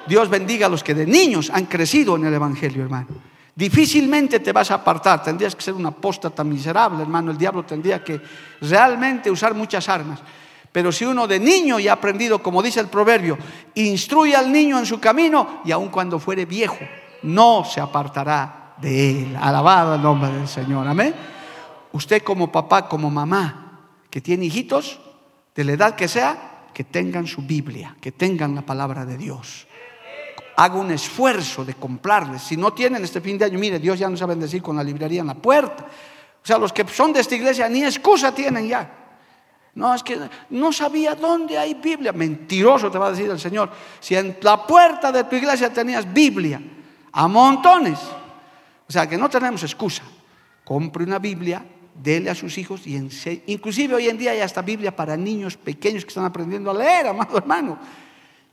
[0.06, 3.08] Dios bendiga a los que de niños han crecido en el Evangelio, hermano.
[3.54, 7.32] Difícilmente te vas a apartar, tendrías que ser una apóstata miserable, hermano.
[7.32, 8.20] El diablo tendría que
[8.60, 10.20] realmente usar muchas armas.
[10.70, 13.36] Pero si uno de niño ya ha aprendido, como dice el proverbio,
[13.74, 16.78] instruye al niño en su camino y aun cuando fuere viejo,
[17.24, 19.36] no se apartará de él.
[19.40, 20.86] Alabado el nombre del Señor.
[20.86, 21.14] Amén.
[21.92, 25.00] Usted como papá, como mamá, que tiene hijitos,
[25.54, 29.66] de la edad que sea, que tengan su Biblia, que tengan la palabra de Dios.
[30.56, 32.42] Haga un esfuerzo de comprarles.
[32.42, 34.84] Si no tienen este fin de año, mire, Dios ya nos va a con la
[34.84, 35.86] librería en la puerta.
[36.42, 38.90] O sea, los que son de esta iglesia ni excusa tienen ya.
[39.74, 40.18] No, es que
[40.50, 42.12] no sabía dónde hay Biblia.
[42.12, 43.70] Mentiroso te va a decir el Señor.
[44.00, 46.60] Si en la puerta de tu iglesia tenías Biblia,
[47.12, 47.98] a montones.
[48.90, 50.02] O sea, que no tenemos excusa.
[50.64, 52.96] Compre una Biblia, dele a sus hijos y
[53.46, 57.06] inclusive hoy en día hay hasta Biblia para niños pequeños que están aprendiendo a leer,
[57.06, 57.78] amado hermano.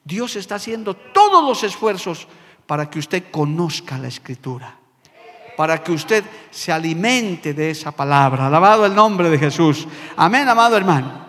[0.04, 2.28] Dios está haciendo todos los esfuerzos
[2.68, 4.78] para que usted conozca la escritura,
[5.58, 8.46] para que usted se alimente de esa palabra.
[8.46, 9.88] Alabado el nombre de Jesús.
[10.18, 11.26] Amén, amado hermano.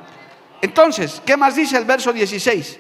[0.61, 2.79] Entonces, ¿qué más dice el verso 16?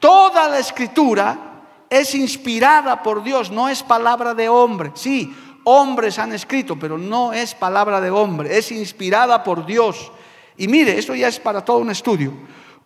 [0.00, 1.54] Toda la escritura
[1.88, 4.90] es inspirada por Dios, no es palabra de hombre.
[4.94, 5.34] Sí,
[5.64, 10.12] hombres han escrito, pero no es palabra de hombre, es inspirada por Dios.
[10.56, 12.32] Y mire, esto ya es para todo un estudio.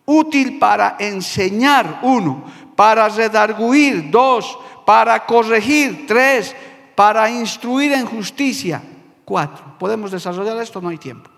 [0.05, 2.43] Útil para enseñar, uno,
[2.75, 6.55] para redarguir, dos, para corregir, tres,
[6.95, 8.81] para instruir en justicia,
[9.23, 9.77] cuatro.
[9.77, 10.81] ¿Podemos desarrollar esto?
[10.81, 11.29] No hay tiempo.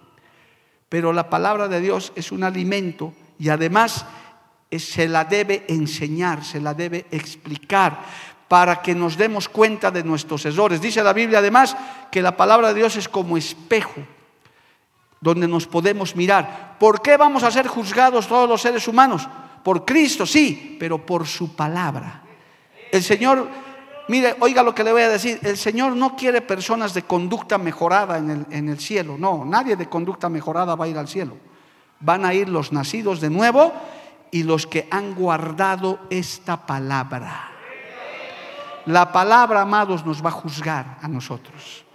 [0.87, 4.05] Pero la palabra de Dios es un alimento y además
[4.71, 7.99] se la debe enseñar, se la debe explicar
[8.51, 10.81] para que nos demos cuenta de nuestros errores.
[10.81, 11.73] Dice la Biblia además
[12.11, 14.01] que la palabra de Dios es como espejo
[15.21, 16.75] donde nos podemos mirar.
[16.77, 19.25] ¿Por qué vamos a ser juzgados todos los seres humanos?
[19.63, 22.23] Por Cristo, sí, pero por su palabra.
[22.91, 23.47] El Señor,
[24.09, 27.57] mire, oiga lo que le voy a decir, el Señor no quiere personas de conducta
[27.57, 31.07] mejorada en el, en el cielo, no, nadie de conducta mejorada va a ir al
[31.07, 31.37] cielo.
[32.01, 33.71] Van a ir los nacidos de nuevo
[34.29, 37.50] y los que han guardado esta palabra.
[38.85, 41.85] La palabra, amados, nos va a juzgar a nosotros.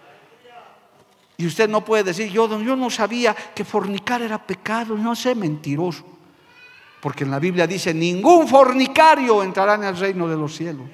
[1.38, 6.04] Y usted no puede decir, yo, no sabía que fornicar era pecado, no sé, mentiroso.
[7.00, 10.88] Porque en la Biblia dice, ningún fornicario entrará en el reino de los cielos.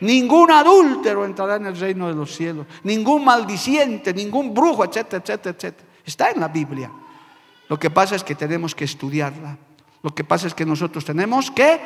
[0.00, 2.66] Ningún adúltero entrará en el reino de los cielos.
[2.84, 5.88] Ningún maldiciente, ningún brujo, etcétera, etcétera, etcétera.
[6.04, 6.90] Está en la Biblia.
[7.68, 9.58] Lo que pasa es que tenemos que estudiarla.
[10.02, 11.80] Lo que pasa es que nosotros tenemos que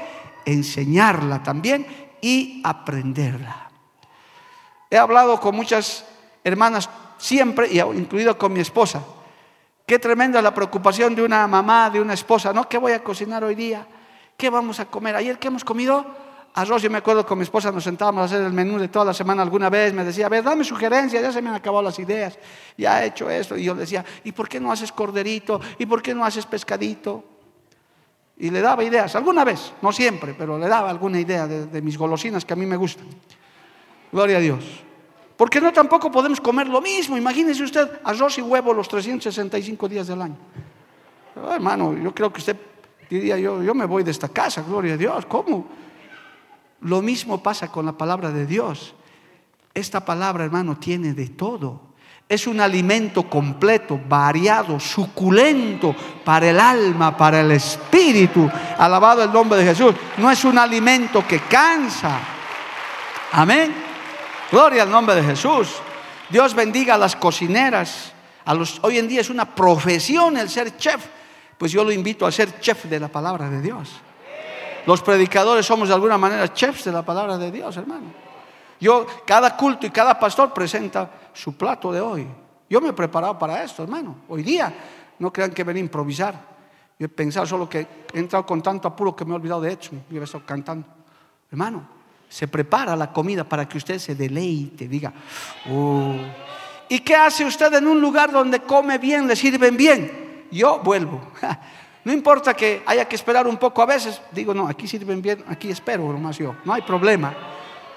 [0.45, 1.87] enseñarla también
[2.25, 3.69] y aprenderla.
[4.89, 6.07] He hablado con muchas
[6.43, 9.05] hermanas siempre, y incluido con mi esposa.
[9.85, 12.67] Qué tremenda la preocupación de una mamá, de una esposa, ¿no?
[12.67, 13.87] ¿Qué voy a cocinar hoy día?
[14.39, 15.17] ¿Qué vamos a comer?
[15.17, 16.07] Ayer, ¿qué hemos comido?
[16.55, 19.05] Arroz, yo me acuerdo con mi esposa nos sentábamos a hacer el menú de toda
[19.05, 21.83] la semana alguna vez, me decía, a ver, dame sugerencias, ya se me han acabado
[21.83, 22.39] las ideas,
[22.79, 23.55] ya he hecho esto.
[23.59, 25.61] Y yo decía, ¿y por qué no haces corderito?
[25.79, 27.34] ¿Y por qué no haces pescadito?
[28.37, 31.97] Y le daba ideas, alguna vez, no siempre, pero le daba alguna idea de, mis
[31.97, 33.07] golosinas que a mí me gustan.
[34.11, 34.65] Gloria a Dios.
[35.37, 37.17] Porque no tampoco podemos comer lo mismo.
[37.17, 40.37] Imagínese usted arroz y huevo los 365 días del año.
[41.51, 42.57] hermano, yo creo que usted
[43.09, 45.27] diría, yo, yo me voy de esta casa, gloria a Dios.
[45.27, 45.67] ¿Cómo?
[46.81, 48.95] Lo mismo pasa con la palabra de Dios.
[49.73, 51.94] Esta palabra, hermano, tiene de todo.
[52.29, 58.51] Es un alimento completo, variado, suculento para el alma, para el espíritu.
[58.79, 59.95] Alabado el nombre de Jesús.
[60.17, 62.19] No es un alimento que cansa.
[63.33, 63.75] Amén.
[64.51, 65.69] Gloria al nombre de Jesús.
[66.31, 68.13] Dios bendiga a las cocineras.
[68.47, 71.05] A los, hoy en día es una profesión el ser chef.
[71.59, 73.91] Pues yo lo invito a ser chef de la palabra de Dios.
[74.87, 78.25] Los predicadores somos de alguna manera chefs de la palabra de Dios, hermano.
[78.81, 82.27] Yo, cada culto y cada pastor presenta su plato de hoy.
[82.71, 84.17] Yo me he preparado para esto, hermano.
[84.29, 84.73] Hoy día,
[85.19, 86.55] no crean que venir a improvisar.
[86.99, 89.73] Yo he pensado solo que he entrado con tanto apuro que me he olvidado de
[89.73, 90.03] Edson.
[90.11, 90.87] Yo he estado cantando.
[91.51, 91.87] Hermano,
[92.29, 95.13] se prepara la comida para que usted se deleite, diga,
[95.71, 96.15] oh".
[96.89, 100.47] ¿y qué hace usted en un lugar donde come bien, le sirven bien?
[100.51, 101.21] Yo vuelvo.
[102.05, 105.43] No importa que haya que esperar un poco a veces, digo, no, aquí sirven bien,
[105.49, 107.35] aquí espero nomás yo, no hay problema.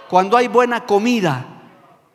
[0.07, 1.56] Cuando hay buena comida,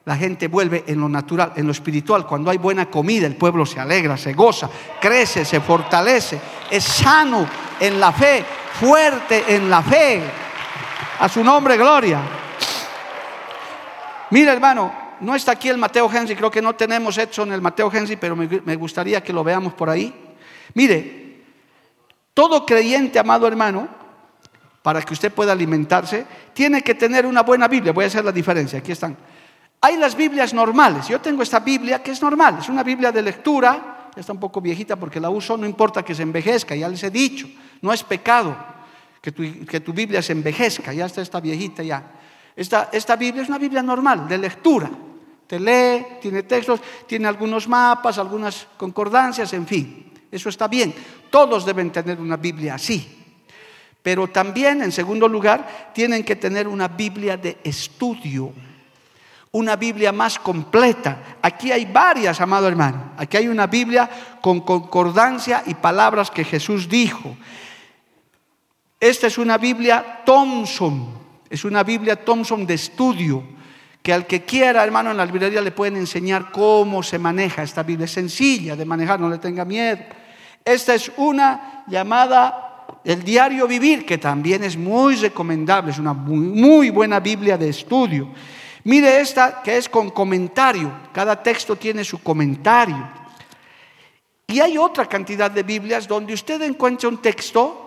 [0.04, 2.26] la gente vuelve en lo natural, en lo espiritual.
[2.26, 4.68] Cuando hay buena comida, el pueblo se alegra, se goza,
[5.00, 7.46] crece, se fortalece, es sano
[7.78, 8.44] en la fe,
[8.80, 10.22] fuerte en la fe.
[11.20, 12.20] A su nombre, gloria.
[14.30, 17.60] Mira, hermano, no está aquí el Mateo Henry, creo que no tenemos hecho en el
[17.60, 20.12] Mateo Henry, pero me gustaría que lo veamos por ahí.
[20.74, 21.44] Mire,
[22.34, 23.88] todo creyente, amado hermano,
[24.82, 27.92] para que usted pueda alimentarse, tiene que tener una buena Biblia.
[27.92, 29.16] Voy a hacer la diferencia, aquí están.
[29.82, 31.08] Hay las Biblias normales.
[31.08, 34.40] Yo tengo esta Biblia que es normal, es una Biblia de lectura, ya está un
[34.40, 37.48] poco viejita porque la uso, no importa que se envejezca, ya les he dicho,
[37.80, 38.56] no es pecado
[39.22, 39.30] que
[39.80, 42.12] tu, Biblia se envejezca, ya está esta viejita ya.
[42.56, 44.90] Esta, esta Biblia es una Biblia normal, de lectura.
[45.46, 50.12] Te lee, tiene textos, tiene algunos mapas, algunas concordancias, en fin.
[50.30, 50.92] Eso está bien.
[51.30, 53.18] Todos deben tener una Biblia así.
[54.02, 58.52] Pero también, en segundo lugar, tienen que tener una Biblia de estudio,
[59.52, 61.36] una Biblia más completa.
[61.42, 63.12] Aquí hay varias, amado hermano.
[63.18, 64.08] Aquí hay una Biblia
[64.40, 67.36] con concordancia y palabras que Jesús dijo.
[68.98, 71.18] Esta es una Biblia Thompson,
[71.50, 73.42] es una Biblia Thompson de estudio,
[74.00, 77.82] que al que quiera, hermano, en la librería le pueden enseñar cómo se maneja esta
[77.82, 78.06] Biblia.
[78.06, 80.02] Es sencilla de manejar, no le tenga miedo.
[80.64, 86.90] Esta es una llamada el diario vivir, que también es muy recomendable, es una muy
[86.90, 88.28] buena Biblia de estudio.
[88.84, 93.08] Mire esta que es con comentario, cada texto tiene su comentario.
[94.46, 97.82] Y hay otra cantidad de Biblias donde usted encuentra un texto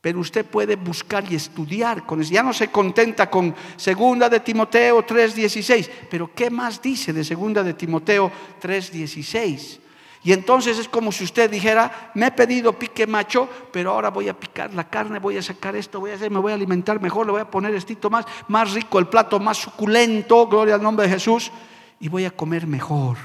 [0.00, 2.32] pero usted puede buscar y estudiar con eso.
[2.32, 7.62] Ya no se contenta con segunda de Timoteo 3:16, pero ¿qué más dice de segunda
[7.62, 9.80] de Timoteo 3:16?
[10.22, 14.28] Y entonces es como si usted dijera, me he pedido pique macho, pero ahora voy
[14.28, 17.00] a picar la carne, voy a sacar esto, voy a hacer, me voy a alimentar
[17.00, 20.82] mejor, le voy a poner estito más, más rico, el plato más suculento, gloria al
[20.82, 21.52] nombre de Jesús,
[22.00, 23.16] y voy a comer mejor.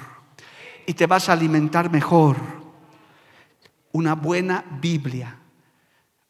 [0.86, 2.38] Y te vas a alimentar mejor.
[3.92, 5.40] Una buena Biblia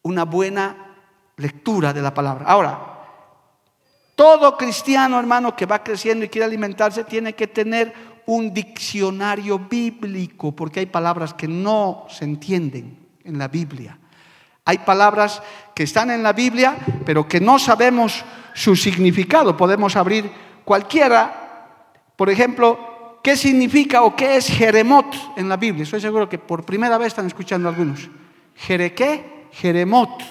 [0.04, 0.96] una buena
[1.38, 2.46] lectura de la palabra.
[2.46, 2.80] Ahora,
[4.16, 10.52] todo cristiano, hermano, que va creciendo y quiere alimentarse, tiene que tener un diccionario bíblico,
[10.52, 13.98] porque hay palabras que no se entienden en la Biblia.
[14.66, 15.42] Hay palabras
[15.76, 19.58] que están en la Biblia, pero que no sabemos su significado.
[19.58, 20.32] Podemos abrir
[20.64, 21.76] cualquiera,
[22.16, 25.84] por ejemplo, ¿qué significa o qué es Jeremot en la Biblia?
[25.84, 28.10] Estoy seguro que por primera vez están escuchando algunos.
[28.56, 28.94] ¿Jere
[29.52, 30.24] Jeremot,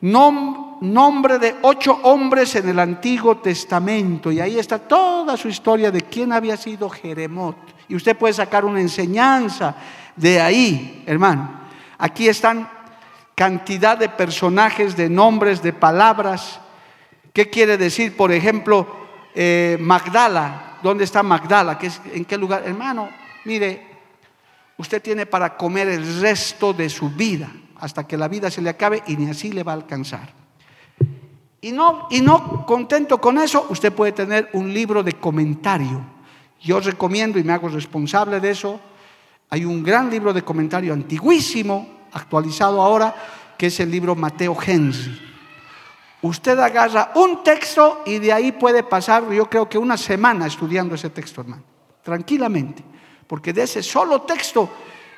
[0.00, 4.30] nombre de ocho hombres en el Antiguo Testamento.
[4.30, 7.56] Y ahí está toda su historia de quién había sido Jeremot.
[7.88, 9.74] Y usted puede sacar una enseñanza
[10.14, 11.60] de ahí, hermano.
[11.98, 12.68] Aquí están
[13.34, 16.60] cantidad de personajes, de nombres, de palabras.
[17.32, 18.86] ¿Qué quiere decir, por ejemplo,
[19.34, 20.78] eh, Magdala?
[20.82, 21.78] ¿Dónde está Magdala?
[22.12, 22.62] ¿En qué lugar?
[22.64, 23.08] Hermano,
[23.44, 23.86] mire,
[24.76, 28.70] usted tiene para comer el resto de su vida hasta que la vida se le
[28.70, 30.32] acabe y ni así le va a alcanzar.
[31.60, 36.04] Y no, y no contento con eso, usted puede tener un libro de comentario
[36.60, 38.80] Yo recomiendo y me hago responsable de eso.
[39.50, 43.14] Hay un gran libro de comentario antiguísimo, actualizado ahora,
[43.56, 45.20] que es el libro Mateo Henry.
[46.22, 50.96] Usted agarra un texto y de ahí puede pasar, yo creo que una semana estudiando
[50.96, 51.62] ese texto, hermano,
[52.02, 52.84] tranquilamente,
[53.26, 54.68] porque de ese solo texto,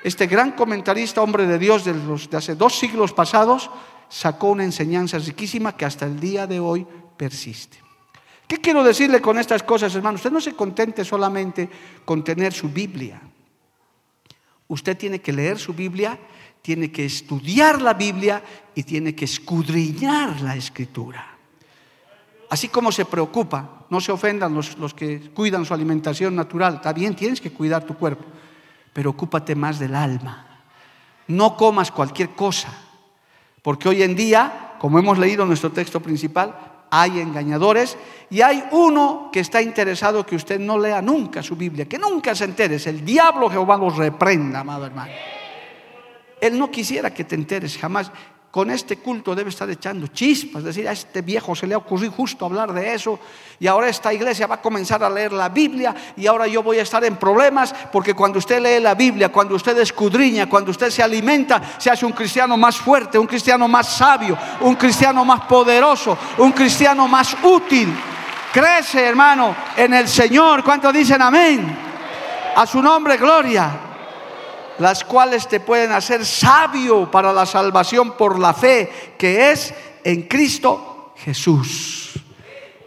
[0.03, 3.71] este gran comentarista, hombre de Dios de, los, de hace dos siglos pasados,
[4.09, 6.87] sacó una enseñanza riquísima que hasta el día de hoy
[7.17, 7.79] persiste.
[8.47, 10.17] ¿Qué quiero decirle con estas cosas, hermano?
[10.17, 11.69] Usted no se contente solamente
[12.05, 13.21] con tener su Biblia.
[14.67, 16.19] Usted tiene que leer su Biblia,
[16.63, 18.43] tiene que estudiar la Biblia
[18.75, 21.39] y tiene que escudriñar la escritura.
[22.49, 26.93] Así como se preocupa, no se ofendan los, los que cuidan su alimentación natural, está
[26.93, 28.25] bien, tienes que cuidar tu cuerpo,
[28.93, 30.47] pero ocúpate más del alma.
[31.29, 32.69] No comas cualquier cosa,
[33.63, 36.57] porque hoy en día, como hemos leído en nuestro texto principal,
[36.91, 37.97] hay engañadores
[38.31, 42.35] y hay uno que está interesado que usted no lea nunca su Biblia, que nunca
[42.35, 42.77] se entere.
[42.77, 45.13] el diablo Jehová los reprenda, amado hermano.
[46.41, 48.11] Él no quisiera que te enteres jamás
[48.51, 52.11] con este culto debe estar echando chispas, decir, a este viejo se le ha ocurrido
[52.11, 53.21] justo hablar de eso
[53.61, 56.79] y ahora esta iglesia va a comenzar a leer la Biblia y ahora yo voy
[56.79, 60.91] a estar en problemas porque cuando usted lee la Biblia, cuando usted escudriña, cuando usted
[60.91, 65.43] se alimenta, se hace un cristiano más fuerte, un cristiano más sabio, un cristiano más
[65.43, 67.95] poderoso, un cristiano más útil.
[68.53, 70.65] Crece, hermano, en el Señor.
[70.65, 71.79] ¿Cuántos dicen amén?
[72.57, 73.90] A su nombre, gloria
[74.81, 80.23] las cuales te pueden hacer sabio para la salvación por la fe que es en
[80.23, 82.15] Cristo Jesús.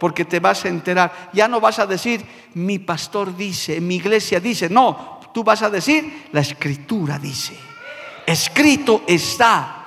[0.00, 4.40] Porque te vas a enterar, ya no vas a decir, mi pastor dice, mi iglesia
[4.40, 7.56] dice, no, tú vas a decir, la escritura dice,
[8.26, 9.86] escrito está.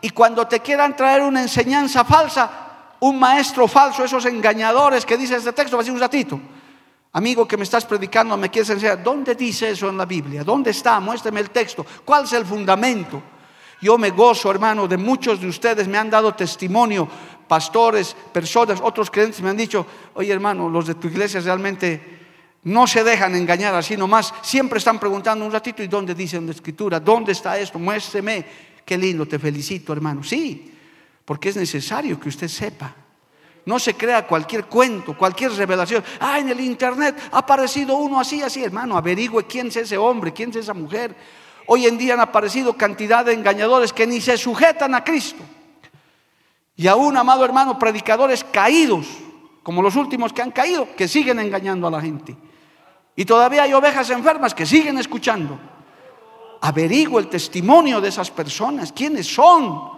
[0.00, 2.50] Y cuando te quieran traer una enseñanza falsa,
[3.00, 6.40] un maestro falso, esos engañadores que dice este texto, va a decir un ratito,
[7.12, 10.44] Amigo que me estás predicando, me quieres enseñar, ¿dónde dice eso en la Biblia?
[10.44, 11.00] ¿Dónde está?
[11.00, 11.84] Muéstrame el texto.
[12.04, 13.22] ¿Cuál es el fundamento?
[13.80, 17.08] Yo me gozo, hermano, de muchos de ustedes me han dado testimonio,
[17.46, 22.18] pastores, personas, otros creyentes me han dicho, oye hermano, los de tu iglesia realmente
[22.64, 26.46] no se dejan engañar así nomás, siempre están preguntando un ratito, ¿y dónde dice en
[26.46, 27.00] la escritura?
[27.00, 27.78] ¿Dónde está esto?
[27.78, 28.44] Muéstreme.
[28.84, 30.22] Qué lindo, te felicito, hermano.
[30.24, 30.72] Sí,
[31.24, 32.94] porque es necesario que usted sepa.
[33.68, 36.02] No se crea cualquier cuento, cualquier revelación.
[36.20, 38.96] Ah, en el internet ha aparecido uno así, así, hermano.
[38.96, 41.14] Averigüe quién es ese hombre, quién es esa mujer.
[41.66, 45.42] Hoy en día han aparecido cantidad de engañadores que ni se sujetan a Cristo.
[46.76, 49.06] Y aún, amado hermano, predicadores caídos,
[49.62, 52.34] como los últimos que han caído, que siguen engañando a la gente.
[53.16, 55.60] Y todavía hay ovejas enfermas que siguen escuchando.
[56.62, 59.90] Averigüe el testimonio de esas personas, quiénes son.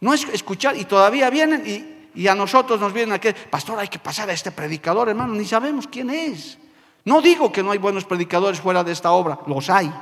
[0.00, 3.88] No es escuchar, y todavía vienen y y a nosotros nos vienen aquí, pastor, hay
[3.88, 6.58] que pasar a este predicador, hermano, ni sabemos quién es.
[7.04, 9.92] No digo que no hay buenos predicadores fuera de esta obra, los hay.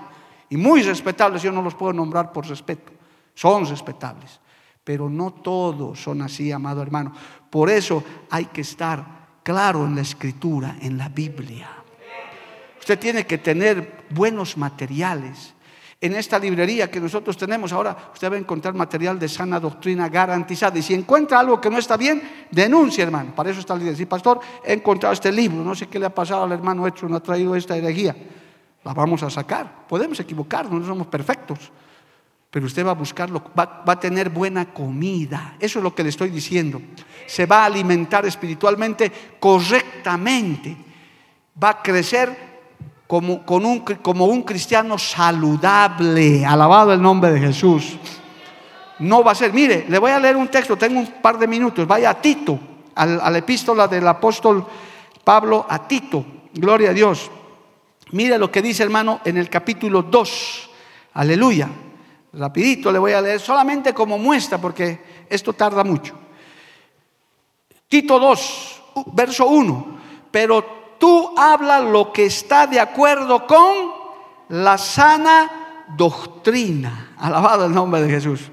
[0.49, 2.93] Y muy respetables, yo no los puedo nombrar por respeto,
[3.35, 4.41] son respetables.
[4.85, 7.13] Pero no todos son así, amado hermano.
[7.51, 9.05] Por eso hay que estar
[9.43, 11.69] claro en la escritura, en la Biblia.
[12.79, 15.56] Usted tiene que tener buenos materiales
[15.99, 20.09] en esta librería que nosotros tenemos ahora, usted va a encontrar material de sana doctrina
[20.09, 20.79] garantizada.
[20.79, 23.35] Y si encuentra algo que no está bien, denuncia, hermano.
[23.35, 23.97] Para eso está el líder.
[23.97, 27.09] Si, pastor, he encontrado este libro, no sé qué le ha pasado al hermano hecho,
[27.09, 28.15] no ha traído esta herejía.
[28.85, 29.87] La vamos a sacar.
[29.89, 31.73] Podemos equivocarnos, no somos perfectos.
[32.51, 35.57] Pero usted va a buscarlo, va, va a tener buena comida.
[35.59, 36.81] Eso es lo que le estoy diciendo.
[37.27, 40.77] Se va a alimentar espiritualmente correctamente.
[41.63, 42.46] Va a crecer
[43.07, 46.45] como, un, como un cristiano saludable.
[46.45, 47.97] Alabado el nombre de Jesús.
[48.99, 51.47] No va a ser, mire, le voy a leer un texto, tengo un par de
[51.47, 52.59] minutos, vaya a Tito,
[52.95, 54.67] a la epístola del apóstol
[55.23, 57.31] Pablo a Tito, gloria a Dios.
[58.13, 60.71] Mire lo que dice hermano en el capítulo 2,
[61.15, 61.69] aleluya.
[62.33, 66.15] Rapidito le voy a leer, solamente como muestra, porque esto tarda mucho.
[67.89, 69.99] Tito 2, verso 1,
[70.31, 73.75] pero tú hablas lo que está de acuerdo con
[74.49, 77.13] la sana doctrina.
[77.19, 78.51] Alabado el nombre de Jesús.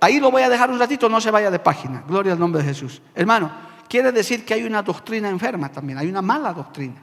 [0.00, 2.02] Ahí lo voy a dejar un ratito, no se vaya de página.
[2.06, 3.00] Gloria al nombre de Jesús.
[3.14, 3.52] Hermano,
[3.88, 7.02] quiere decir que hay una doctrina enferma también, hay una mala doctrina.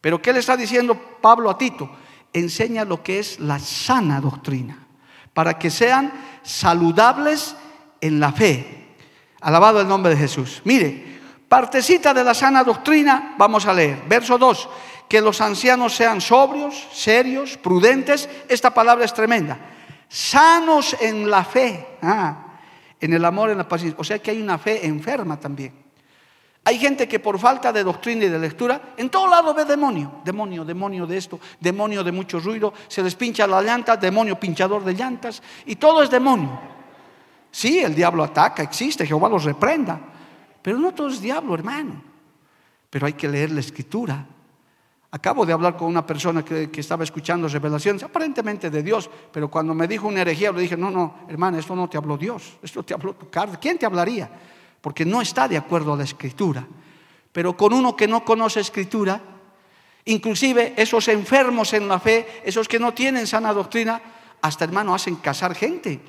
[0.00, 1.90] Pero ¿qué le está diciendo Pablo a Tito?
[2.32, 4.86] Enseña lo que es la sana doctrina,
[5.32, 6.12] para que sean
[6.42, 7.56] saludables
[8.00, 8.94] en la fe.
[9.40, 10.62] Alabado el nombre de Jesús.
[10.64, 11.17] Mire,
[11.48, 14.02] Partecita de la sana doctrina, vamos a leer.
[14.06, 14.68] Verso 2,
[15.08, 18.28] que los ancianos sean sobrios, serios, prudentes.
[18.48, 19.58] Esta palabra es tremenda.
[20.08, 22.58] Sanos en la fe, ah,
[23.00, 23.98] en el amor, en la paciencia.
[23.98, 25.88] O sea que hay una fe enferma también.
[26.64, 30.20] Hay gente que por falta de doctrina y de lectura, en todo lado ve demonio,
[30.22, 34.84] demonio, demonio de esto, demonio de mucho ruido, se les pincha la llanta, demonio pinchador
[34.84, 36.60] de llantas, y todo es demonio.
[37.50, 39.98] Sí, el diablo ataca, existe, Jehová los reprenda,
[40.62, 42.02] pero no todo es diablo, hermano.
[42.90, 44.26] Pero hay que leer la escritura.
[45.10, 49.74] Acabo de hablar con una persona que, estaba escuchando revelaciones, aparentemente de Dios, pero cuando
[49.74, 52.82] me dijo una herejía, le dije, no, no, hermano, esto no te habló Dios, esto
[52.82, 53.58] te habló tu carne.
[53.60, 54.30] ¿Quién te hablaría?
[54.80, 56.66] porque no está de acuerdo a la escritura.
[57.32, 59.20] Pero con uno que no conoce escritura,
[60.04, 64.00] inclusive esos enfermos en la fe, esos que no tienen sana doctrina,
[64.40, 66.00] hasta hermano hacen casar gente.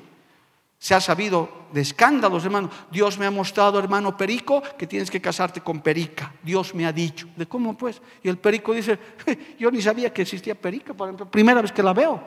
[0.80, 2.70] Se ha sabido de escándalos, hermano.
[2.90, 6.32] Dios me ha mostrado, hermano Perico, que tienes que casarte con Perica.
[6.42, 7.28] Dios me ha dicho.
[7.36, 8.00] ¿De cómo pues?
[8.22, 8.98] Y el Perico dice,
[9.58, 12.18] yo ni sabía que existía Perica, por ejemplo, primera vez que la veo.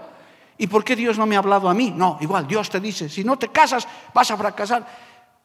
[0.60, 1.92] ¿Y por qué Dios no me ha hablado a mí?
[1.96, 4.86] No, igual Dios te dice, si no te casas, vas a fracasar.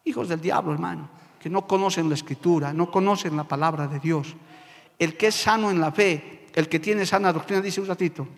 [0.04, 1.08] Hijos del diablo, hermano,
[1.40, 4.36] que no conocen la escritura, no conocen la palabra de Dios.
[4.98, 8.28] El que es sano en la fe, el que tiene sana doctrina, dice un ratito,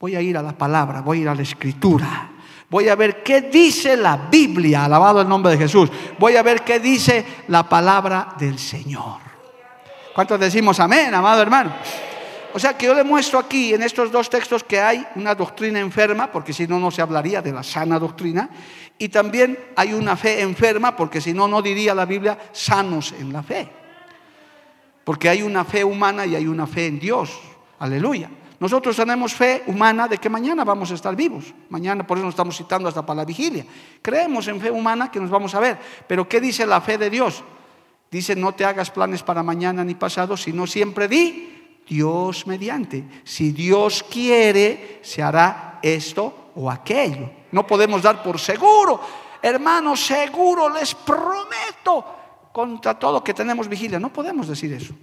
[0.00, 2.32] voy a ir a la palabra, voy a ir a la escritura.
[2.68, 5.90] Voy a ver qué dice la Biblia, alabado el nombre de Jesús.
[6.18, 9.20] Voy a ver qué dice la palabra del Señor.
[10.14, 11.74] ¿Cuántos decimos amén, amado hermano?
[12.52, 15.78] O sea que yo le muestro aquí en estos dos textos que hay una doctrina
[15.78, 18.48] enferma, porque si no, no se hablaría de la sana doctrina,
[18.98, 23.32] y también hay una fe enferma, porque si no, no diría la Biblia sanos en
[23.32, 23.68] la fe.
[25.04, 27.38] Porque hay una fe humana y hay una fe en Dios.
[27.78, 28.30] Aleluya.
[28.58, 31.52] Nosotros tenemos fe humana de que mañana vamos a estar vivos.
[31.68, 33.66] Mañana, por eso nos estamos citando hasta para la vigilia.
[34.00, 35.78] Creemos en fe humana que nos vamos a ver.
[36.06, 37.44] Pero ¿qué dice la fe de Dios?
[38.10, 43.04] Dice, no te hagas planes para mañana ni pasado, sino siempre di Dios mediante.
[43.24, 47.30] Si Dios quiere, se hará esto o aquello.
[47.52, 49.00] No podemos dar por seguro.
[49.42, 52.04] Hermanos, seguro, les prometo,
[52.52, 54.00] contra todo que tenemos vigilia.
[54.00, 54.94] No podemos decir eso.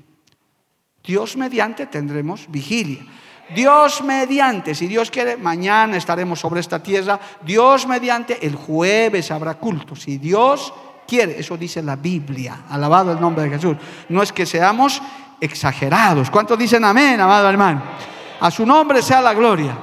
[1.03, 3.05] Dios mediante tendremos vigilia.
[3.49, 7.19] Dios mediante, si Dios quiere, mañana estaremos sobre esta tierra.
[7.41, 9.95] Dios mediante, el jueves habrá culto.
[9.95, 10.73] Si Dios
[11.05, 12.63] quiere, eso dice la Biblia.
[12.69, 13.77] Alabado el nombre de Jesús.
[14.09, 15.01] No es que seamos
[15.41, 16.29] exagerados.
[16.29, 17.83] ¿Cuántos dicen amén, amado hermano?
[18.39, 19.77] A su nombre sea la gloria.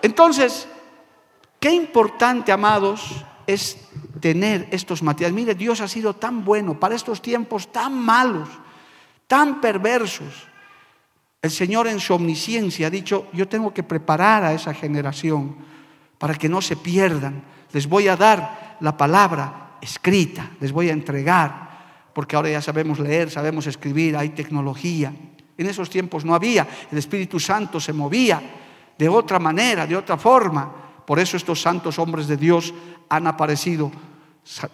[0.00, 0.66] Entonces,
[1.60, 3.78] qué importante, amados, es
[4.20, 5.34] tener estos materiales.
[5.34, 8.48] Mire, Dios ha sido tan bueno para estos tiempos tan malos,
[9.26, 10.47] tan perversos.
[11.40, 15.56] El Señor en su omnisciencia ha dicho, yo tengo que preparar a esa generación
[16.18, 17.44] para que no se pierdan.
[17.72, 21.68] Les voy a dar la palabra escrita, les voy a entregar
[22.18, 25.12] porque ahora ya sabemos leer, sabemos escribir, hay tecnología.
[25.56, 28.42] En esos tiempos no había, el Espíritu Santo se movía
[28.98, 30.68] de otra manera, de otra forma.
[31.06, 32.74] Por eso estos santos hombres de Dios
[33.08, 33.92] han aparecido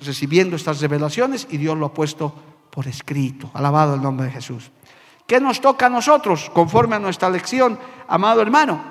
[0.00, 2.34] recibiendo estas revelaciones y Dios lo ha puesto
[2.70, 3.50] por escrito.
[3.52, 4.70] Alabado el nombre de Jesús.
[5.26, 8.82] ¿Qué nos toca a nosotros conforme a nuestra lección, amado hermano?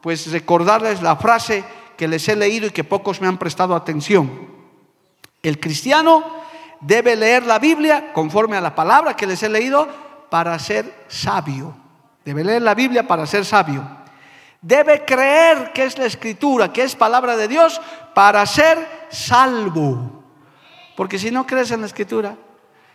[0.00, 1.64] Pues recordarles la frase
[1.96, 4.30] que les he leído y que pocos me han prestado atención.
[5.42, 6.24] El cristiano
[6.80, 9.88] debe leer la Biblia conforme a la palabra que les he leído
[10.30, 11.74] para ser sabio.
[12.24, 13.82] Debe leer la Biblia para ser sabio.
[14.60, 17.80] Debe creer que es la escritura, que es palabra de Dios
[18.14, 20.24] para ser salvo.
[20.96, 22.36] Porque si no crees en la escritura,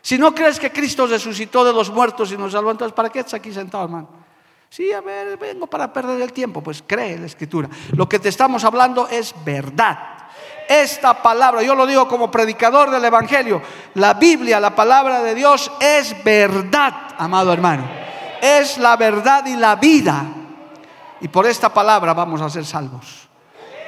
[0.04, 3.20] si no crees que Cristo resucitó de los muertos y nos salvó, entonces ¿para qué
[3.20, 4.10] estás aquí sentado, hermano?
[4.70, 6.62] Sí, a ver, vengo para perder el tiempo.
[6.62, 7.70] Pues cree la escritura.
[7.96, 10.14] Lo que te estamos hablando es verdad
[10.68, 13.62] esta palabra, yo lo digo como predicador del Evangelio,
[13.96, 17.88] la Biblia, la palabra de Dios es verdad, amado hermano.
[18.42, 20.26] Es la verdad y la vida.
[21.22, 23.23] Y por esta palabra vamos a ser salvos.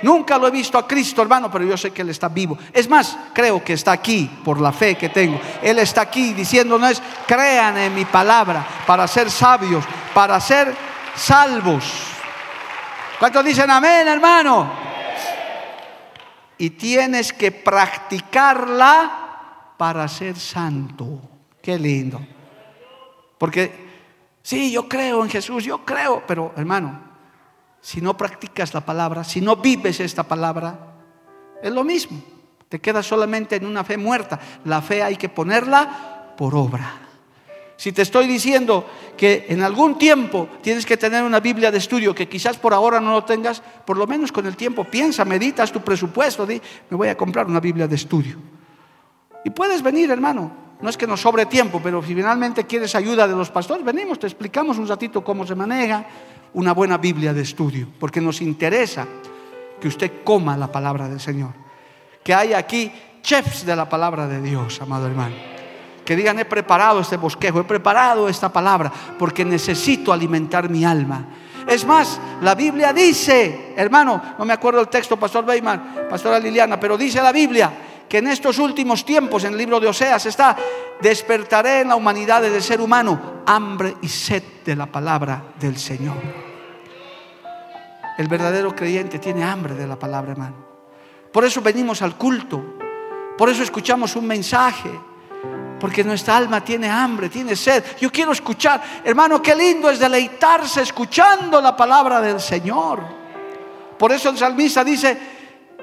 [0.01, 2.57] Nunca lo he visto a Cristo, hermano, pero yo sé que Él está vivo.
[2.73, 5.39] Es más, creo que está aquí por la fe que tengo.
[5.61, 9.83] Él está aquí diciéndonos, crean en mi palabra para ser sabios,
[10.13, 10.75] para ser
[11.15, 11.83] salvos.
[13.19, 14.85] ¿Cuántos dicen amén, hermano?
[16.57, 19.11] y tienes que practicarla
[19.77, 21.21] para ser santo.
[21.61, 22.25] Qué lindo.
[23.37, 23.87] Porque,
[24.41, 27.04] sí, yo creo en Jesús, yo creo, pero hermano,
[27.85, 30.95] si no practicas la palabra, si no vives esta palabra,
[31.61, 32.19] es lo mismo.
[32.67, 34.39] Te quedas solamente en una fe muerta.
[34.63, 36.93] La fe hay que ponerla por obra.
[37.77, 42.15] Si te estoy diciendo que en algún tiempo tienes que tener una Biblia de estudio,
[42.15, 45.71] que quizás por ahora no lo tengas, por lo menos con el tiempo piensa, meditas
[45.71, 46.59] tu presupuesto, di,
[46.89, 48.37] me voy a comprar una Biblia de estudio.
[49.43, 50.64] Y puedes venir, hermano.
[50.81, 54.19] No es que nos sobre tiempo, pero si finalmente quieres ayuda de los pastores, venimos,
[54.19, 56.05] te explicamos un ratito cómo se maneja
[56.53, 59.07] una buena Biblia de estudio, porque nos interesa
[59.79, 61.51] que usted coma la palabra del Señor.
[62.23, 65.35] Que haya aquí chefs de la palabra de Dios, amado hermano
[66.05, 71.25] Que digan, he preparado este bosquejo, he preparado esta palabra, porque necesito alimentar mi alma.
[71.67, 76.79] Es más, la Biblia dice, hermano, no me acuerdo el texto, Pastor Weimar, Pastora Liliana,
[76.79, 77.71] pero dice la Biblia
[78.07, 80.55] que en estos últimos tiempos, en el libro de Oseas está,
[81.01, 86.17] despertaré en la humanidad del ser humano hambre y sed de la palabra del Señor.
[88.17, 90.55] El verdadero creyente tiene hambre de la palabra, hermano.
[91.31, 92.77] Por eso venimos al culto,
[93.37, 94.89] por eso escuchamos un mensaje,
[95.79, 97.83] porque nuestra alma tiene hambre, tiene sed.
[97.99, 103.03] Yo quiero escuchar, hermano, qué lindo es deleitarse escuchando la palabra del Señor.
[103.99, 105.17] Por eso el salmista dice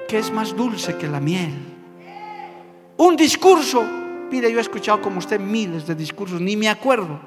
[0.07, 1.72] que es más dulce que la miel.
[2.97, 3.83] Un discurso,
[4.31, 7.19] mire, yo he escuchado como usted miles de discursos, ni me acuerdo,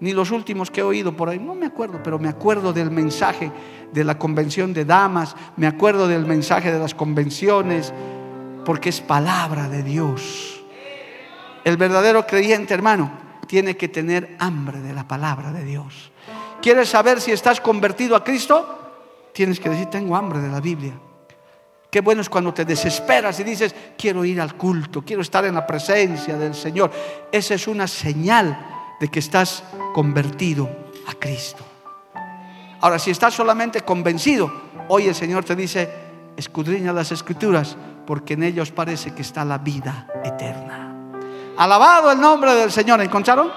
[0.00, 2.90] ni los últimos que he oído por ahí, no me acuerdo, pero me acuerdo del
[2.90, 3.52] mensaje
[3.92, 7.92] de la convención de damas, me acuerdo del mensaje de las convenciones,
[8.64, 10.62] porque es palabra de Dios.
[11.64, 13.12] El verdadero creyente, hermano,
[13.46, 16.10] tiene que tener hambre de la palabra de Dios.
[16.62, 18.78] ¿Quieres saber si estás convertido a Cristo?
[19.32, 20.94] Tienes que decir, tengo hambre de la Biblia.
[21.90, 25.54] Qué bueno es cuando te desesperas y dices, quiero ir al culto, quiero estar en
[25.54, 26.92] la presencia del Señor.
[27.32, 30.70] Esa es una señal de que estás convertido
[31.08, 31.64] a Cristo.
[32.80, 34.50] Ahora, si estás solamente convencido,
[34.88, 35.90] hoy el Señor te dice,
[36.36, 37.76] escudriña las escrituras,
[38.06, 40.94] porque en ellos parece que está la vida eterna.
[41.56, 43.00] Alabado el nombre del Señor.
[43.00, 43.50] ¿Encontraron?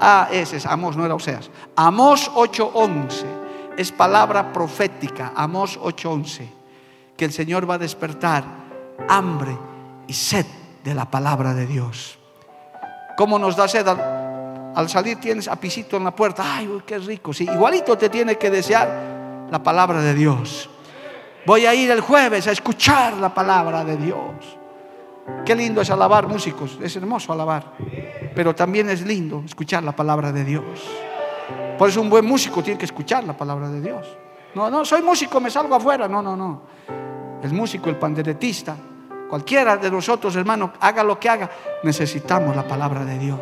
[0.00, 1.48] Ah, ese es Amós, no era Oseas.
[1.76, 3.41] Amós 8:11
[3.76, 5.32] es palabra profética.
[5.34, 6.48] Amós 8:11.
[7.16, 8.44] Que el Señor va a despertar
[9.08, 9.56] hambre
[10.06, 10.46] y sed
[10.84, 12.18] de la palabra de Dios.
[13.16, 13.86] ¿Cómo nos da sed?
[13.86, 16.56] Al, salir tienes apicito en la puerta.
[16.56, 17.32] Ay, qué rico.
[17.32, 20.68] Sí, igualito te tiene que desear la palabra de Dios.
[21.44, 24.58] Voy a ir el jueves a escuchar la palabra de Dios.
[25.44, 27.74] Qué lindo es alabar músicos, es hermoso alabar,
[28.34, 30.64] pero también es lindo escuchar la palabra de Dios.
[31.82, 34.06] Por eso un buen músico tiene que escuchar la palabra de Dios.
[34.54, 36.06] No, no, soy músico, me salgo afuera.
[36.06, 36.62] No, no, no.
[37.42, 38.76] El músico, el panderetista,
[39.28, 41.50] cualquiera de nosotros, hermano, haga lo que haga,
[41.82, 43.40] necesitamos la palabra de Dios.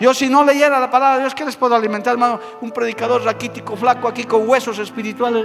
[0.00, 2.40] Yo si no leyera la palabra de Dios, ¿qué les puedo alimentar, hermano?
[2.62, 5.44] Un predicador raquítico, flaco aquí con huesos espirituales.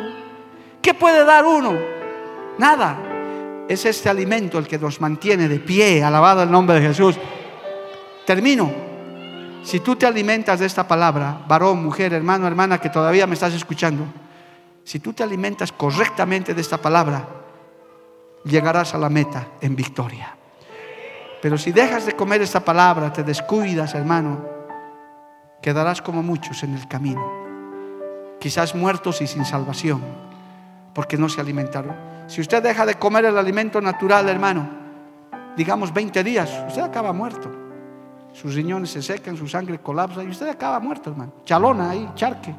[0.81, 1.73] ¿Qué puede dar uno?
[2.57, 3.65] Nada.
[3.67, 7.17] Es este alimento el que nos mantiene de pie, alabado el nombre de Jesús.
[8.25, 8.86] Termino.
[9.67, 13.53] Si tú te alimentas de esta palabra, varón, mujer, hermano, hermana, que todavía me estás
[13.53, 14.05] escuchando,
[14.85, 17.27] si tú te alimentas correctamente de esta palabra,
[18.45, 20.33] llegarás a la meta en victoria.
[21.41, 24.39] Pero si dejas de comer esta palabra, te descuidas, hermano,
[25.61, 27.29] quedarás como muchos en el camino,
[28.39, 30.01] quizás muertos y sin salvación,
[30.93, 31.93] porque no se alimentaron.
[32.27, 34.69] Si usted deja de comer el alimento natural, hermano,
[35.57, 37.56] digamos 20 días, usted acaba muerto.
[38.39, 41.33] Sus riñones se secan, su sangre colapsa y usted acaba muerto, hermano.
[41.43, 42.53] Chalona ahí, charque.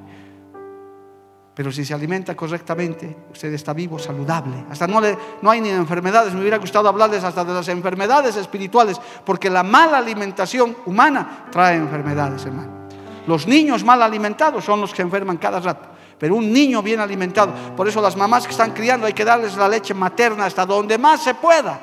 [1.54, 4.64] Pero si se alimenta correctamente, usted está vivo, saludable.
[4.68, 6.34] Hasta no, le, no hay ni enfermedades.
[6.34, 11.76] Me hubiera gustado hablarles hasta de las enfermedades espirituales, porque la mala alimentación humana trae
[11.76, 12.88] enfermedades, hermano.
[13.28, 15.90] Los niños mal alimentados son los que enferman cada rato.
[16.18, 19.56] Pero un niño bien alimentado, por eso las mamás que están criando hay que darles
[19.56, 21.78] la leche materna hasta donde más se pueda,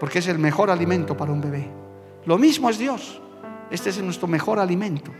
[0.00, 1.81] porque es el mejor alimento para un bebé.
[2.26, 3.20] Lo mismo es Dios.
[3.70, 5.10] Este es nuestro mejor alimento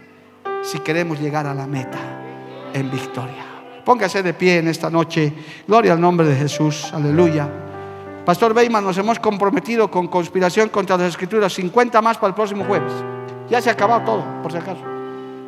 [0.63, 1.99] si queremos llegar a la meta
[2.73, 3.45] en victoria.
[3.85, 5.33] Póngase de pie en esta noche.
[5.67, 6.93] Gloria al nombre de Jesús.
[6.95, 7.49] Aleluya.
[8.25, 12.65] Pastor Beyman, nos hemos comprometido con conspiración contra las escrituras 50 más para el próximo
[12.65, 12.93] jueves.
[13.51, 14.83] Ya se ha acabado todo, por si acaso.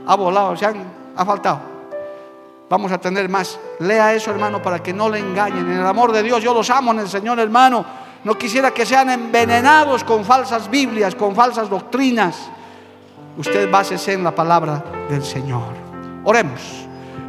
[0.07, 0.83] Ha volado, se han,
[1.15, 1.61] ha faltado.
[2.69, 3.61] Vamos a tener más.
[3.79, 5.71] Lea eso, hermano, para que no le engañen.
[5.71, 7.85] En el amor de Dios, yo los amo en el Señor, hermano.
[8.25, 12.49] No quisiera que sean envenenados con falsas Biblias, con falsas doctrinas.
[13.37, 15.75] Usted básese en la palabra del Señor.
[16.25, 16.61] Oremos.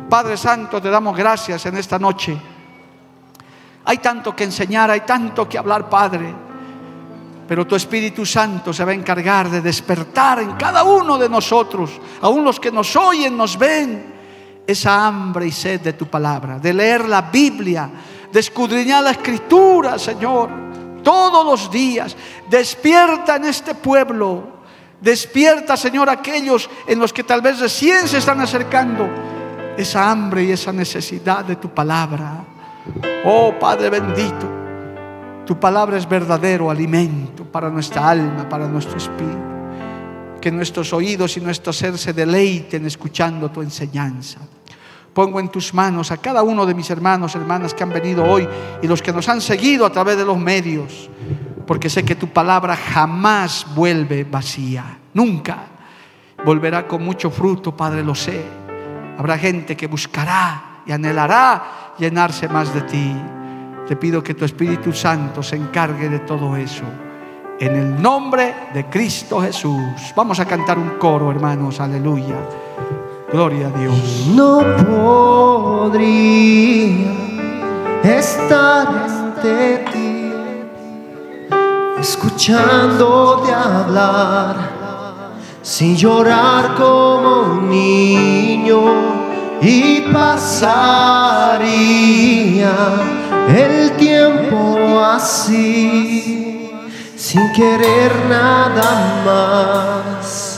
[0.10, 2.38] Padre Santo, te damos gracias en esta noche.
[3.84, 6.34] Hay tanto que enseñar, hay tanto que hablar, Padre.
[7.48, 11.92] Pero tu Espíritu Santo se va a encargar de despertar en cada uno de nosotros,
[12.22, 14.14] aún los que nos oyen, nos ven
[14.66, 17.90] esa hambre y sed de tu palabra, de leer la Biblia,
[18.32, 20.50] de escudriñar la escritura, Señor,
[21.06, 22.18] todos los días.
[22.50, 24.56] Despierta en este pueblo.
[25.00, 29.08] Despierta, Señor, aquellos en los que tal vez recién se están acercando
[29.78, 32.44] esa hambre y esa necesidad de tu palabra.
[33.24, 34.48] Oh Padre bendito,
[35.46, 39.54] tu palabra es verdadero alimento para nuestra alma, para nuestro espíritu.
[40.42, 44.40] Que nuestros oídos y nuestro ser se deleiten escuchando tu enseñanza.
[45.16, 48.46] Pongo en tus manos a cada uno de mis hermanos, hermanas que han venido hoy
[48.82, 51.10] y los que nos han seguido a través de los medios.
[51.66, 55.58] porque sé que tu palabra jamás vuelve vacía, nunca.
[56.46, 58.44] Volverá con mucho fruto, Padre, lo sé.
[59.18, 63.16] Habrá gente que buscará y anhelará llenarse más de ti.
[63.88, 66.84] Te pido que tu Espíritu Santo se encargue de todo eso.
[67.58, 70.14] En el nombre de Cristo Jesús.
[70.14, 71.80] Vamos a cantar un coro, hermanos.
[71.80, 72.36] Aleluya.
[73.36, 74.28] Gloria a Dios.
[74.34, 76.00] No podría
[78.02, 80.32] estar ante ti,
[82.00, 84.56] escuchándote hablar,
[85.62, 88.80] sin llorar como un niño
[89.62, 91.52] y pasaría
[93.50, 96.72] el tiempo así,
[97.18, 100.55] sin querer nada más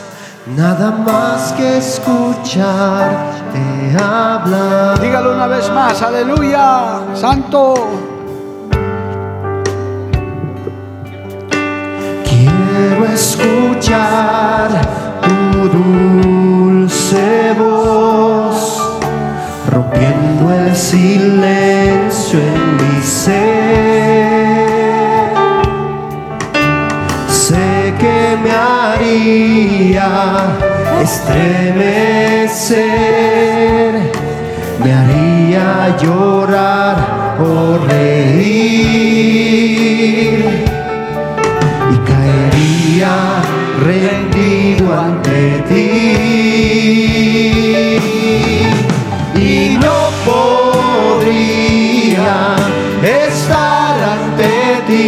[0.55, 3.59] Nada más que escucharte
[4.01, 4.99] hablar.
[4.99, 7.73] Dígalo una vez más, aleluya, santo.
[12.23, 14.69] Quiero escuchar
[15.21, 18.99] tu dulce voz,
[19.69, 23.56] rompiendo el silencio en mi ser.
[31.07, 32.83] Estremecer,
[34.83, 35.69] me haría
[36.01, 36.95] llorar
[37.39, 38.75] o reír.
[41.93, 43.15] Y caería
[43.89, 45.39] rendido ante
[45.69, 45.89] ti.
[49.49, 49.51] Y
[49.85, 49.97] no
[50.29, 52.35] podría
[53.23, 54.53] estar ante
[54.87, 55.07] ti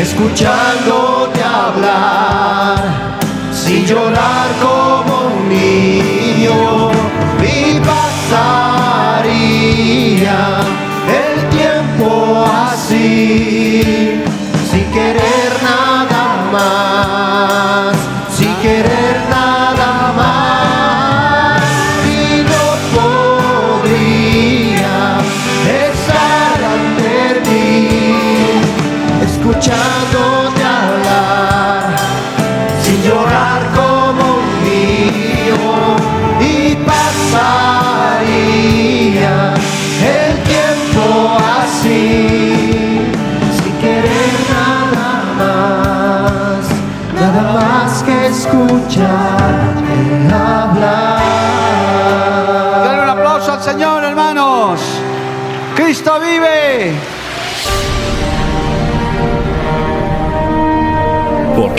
[0.00, 0.96] escuchando
[3.70, 4.79] sin llorar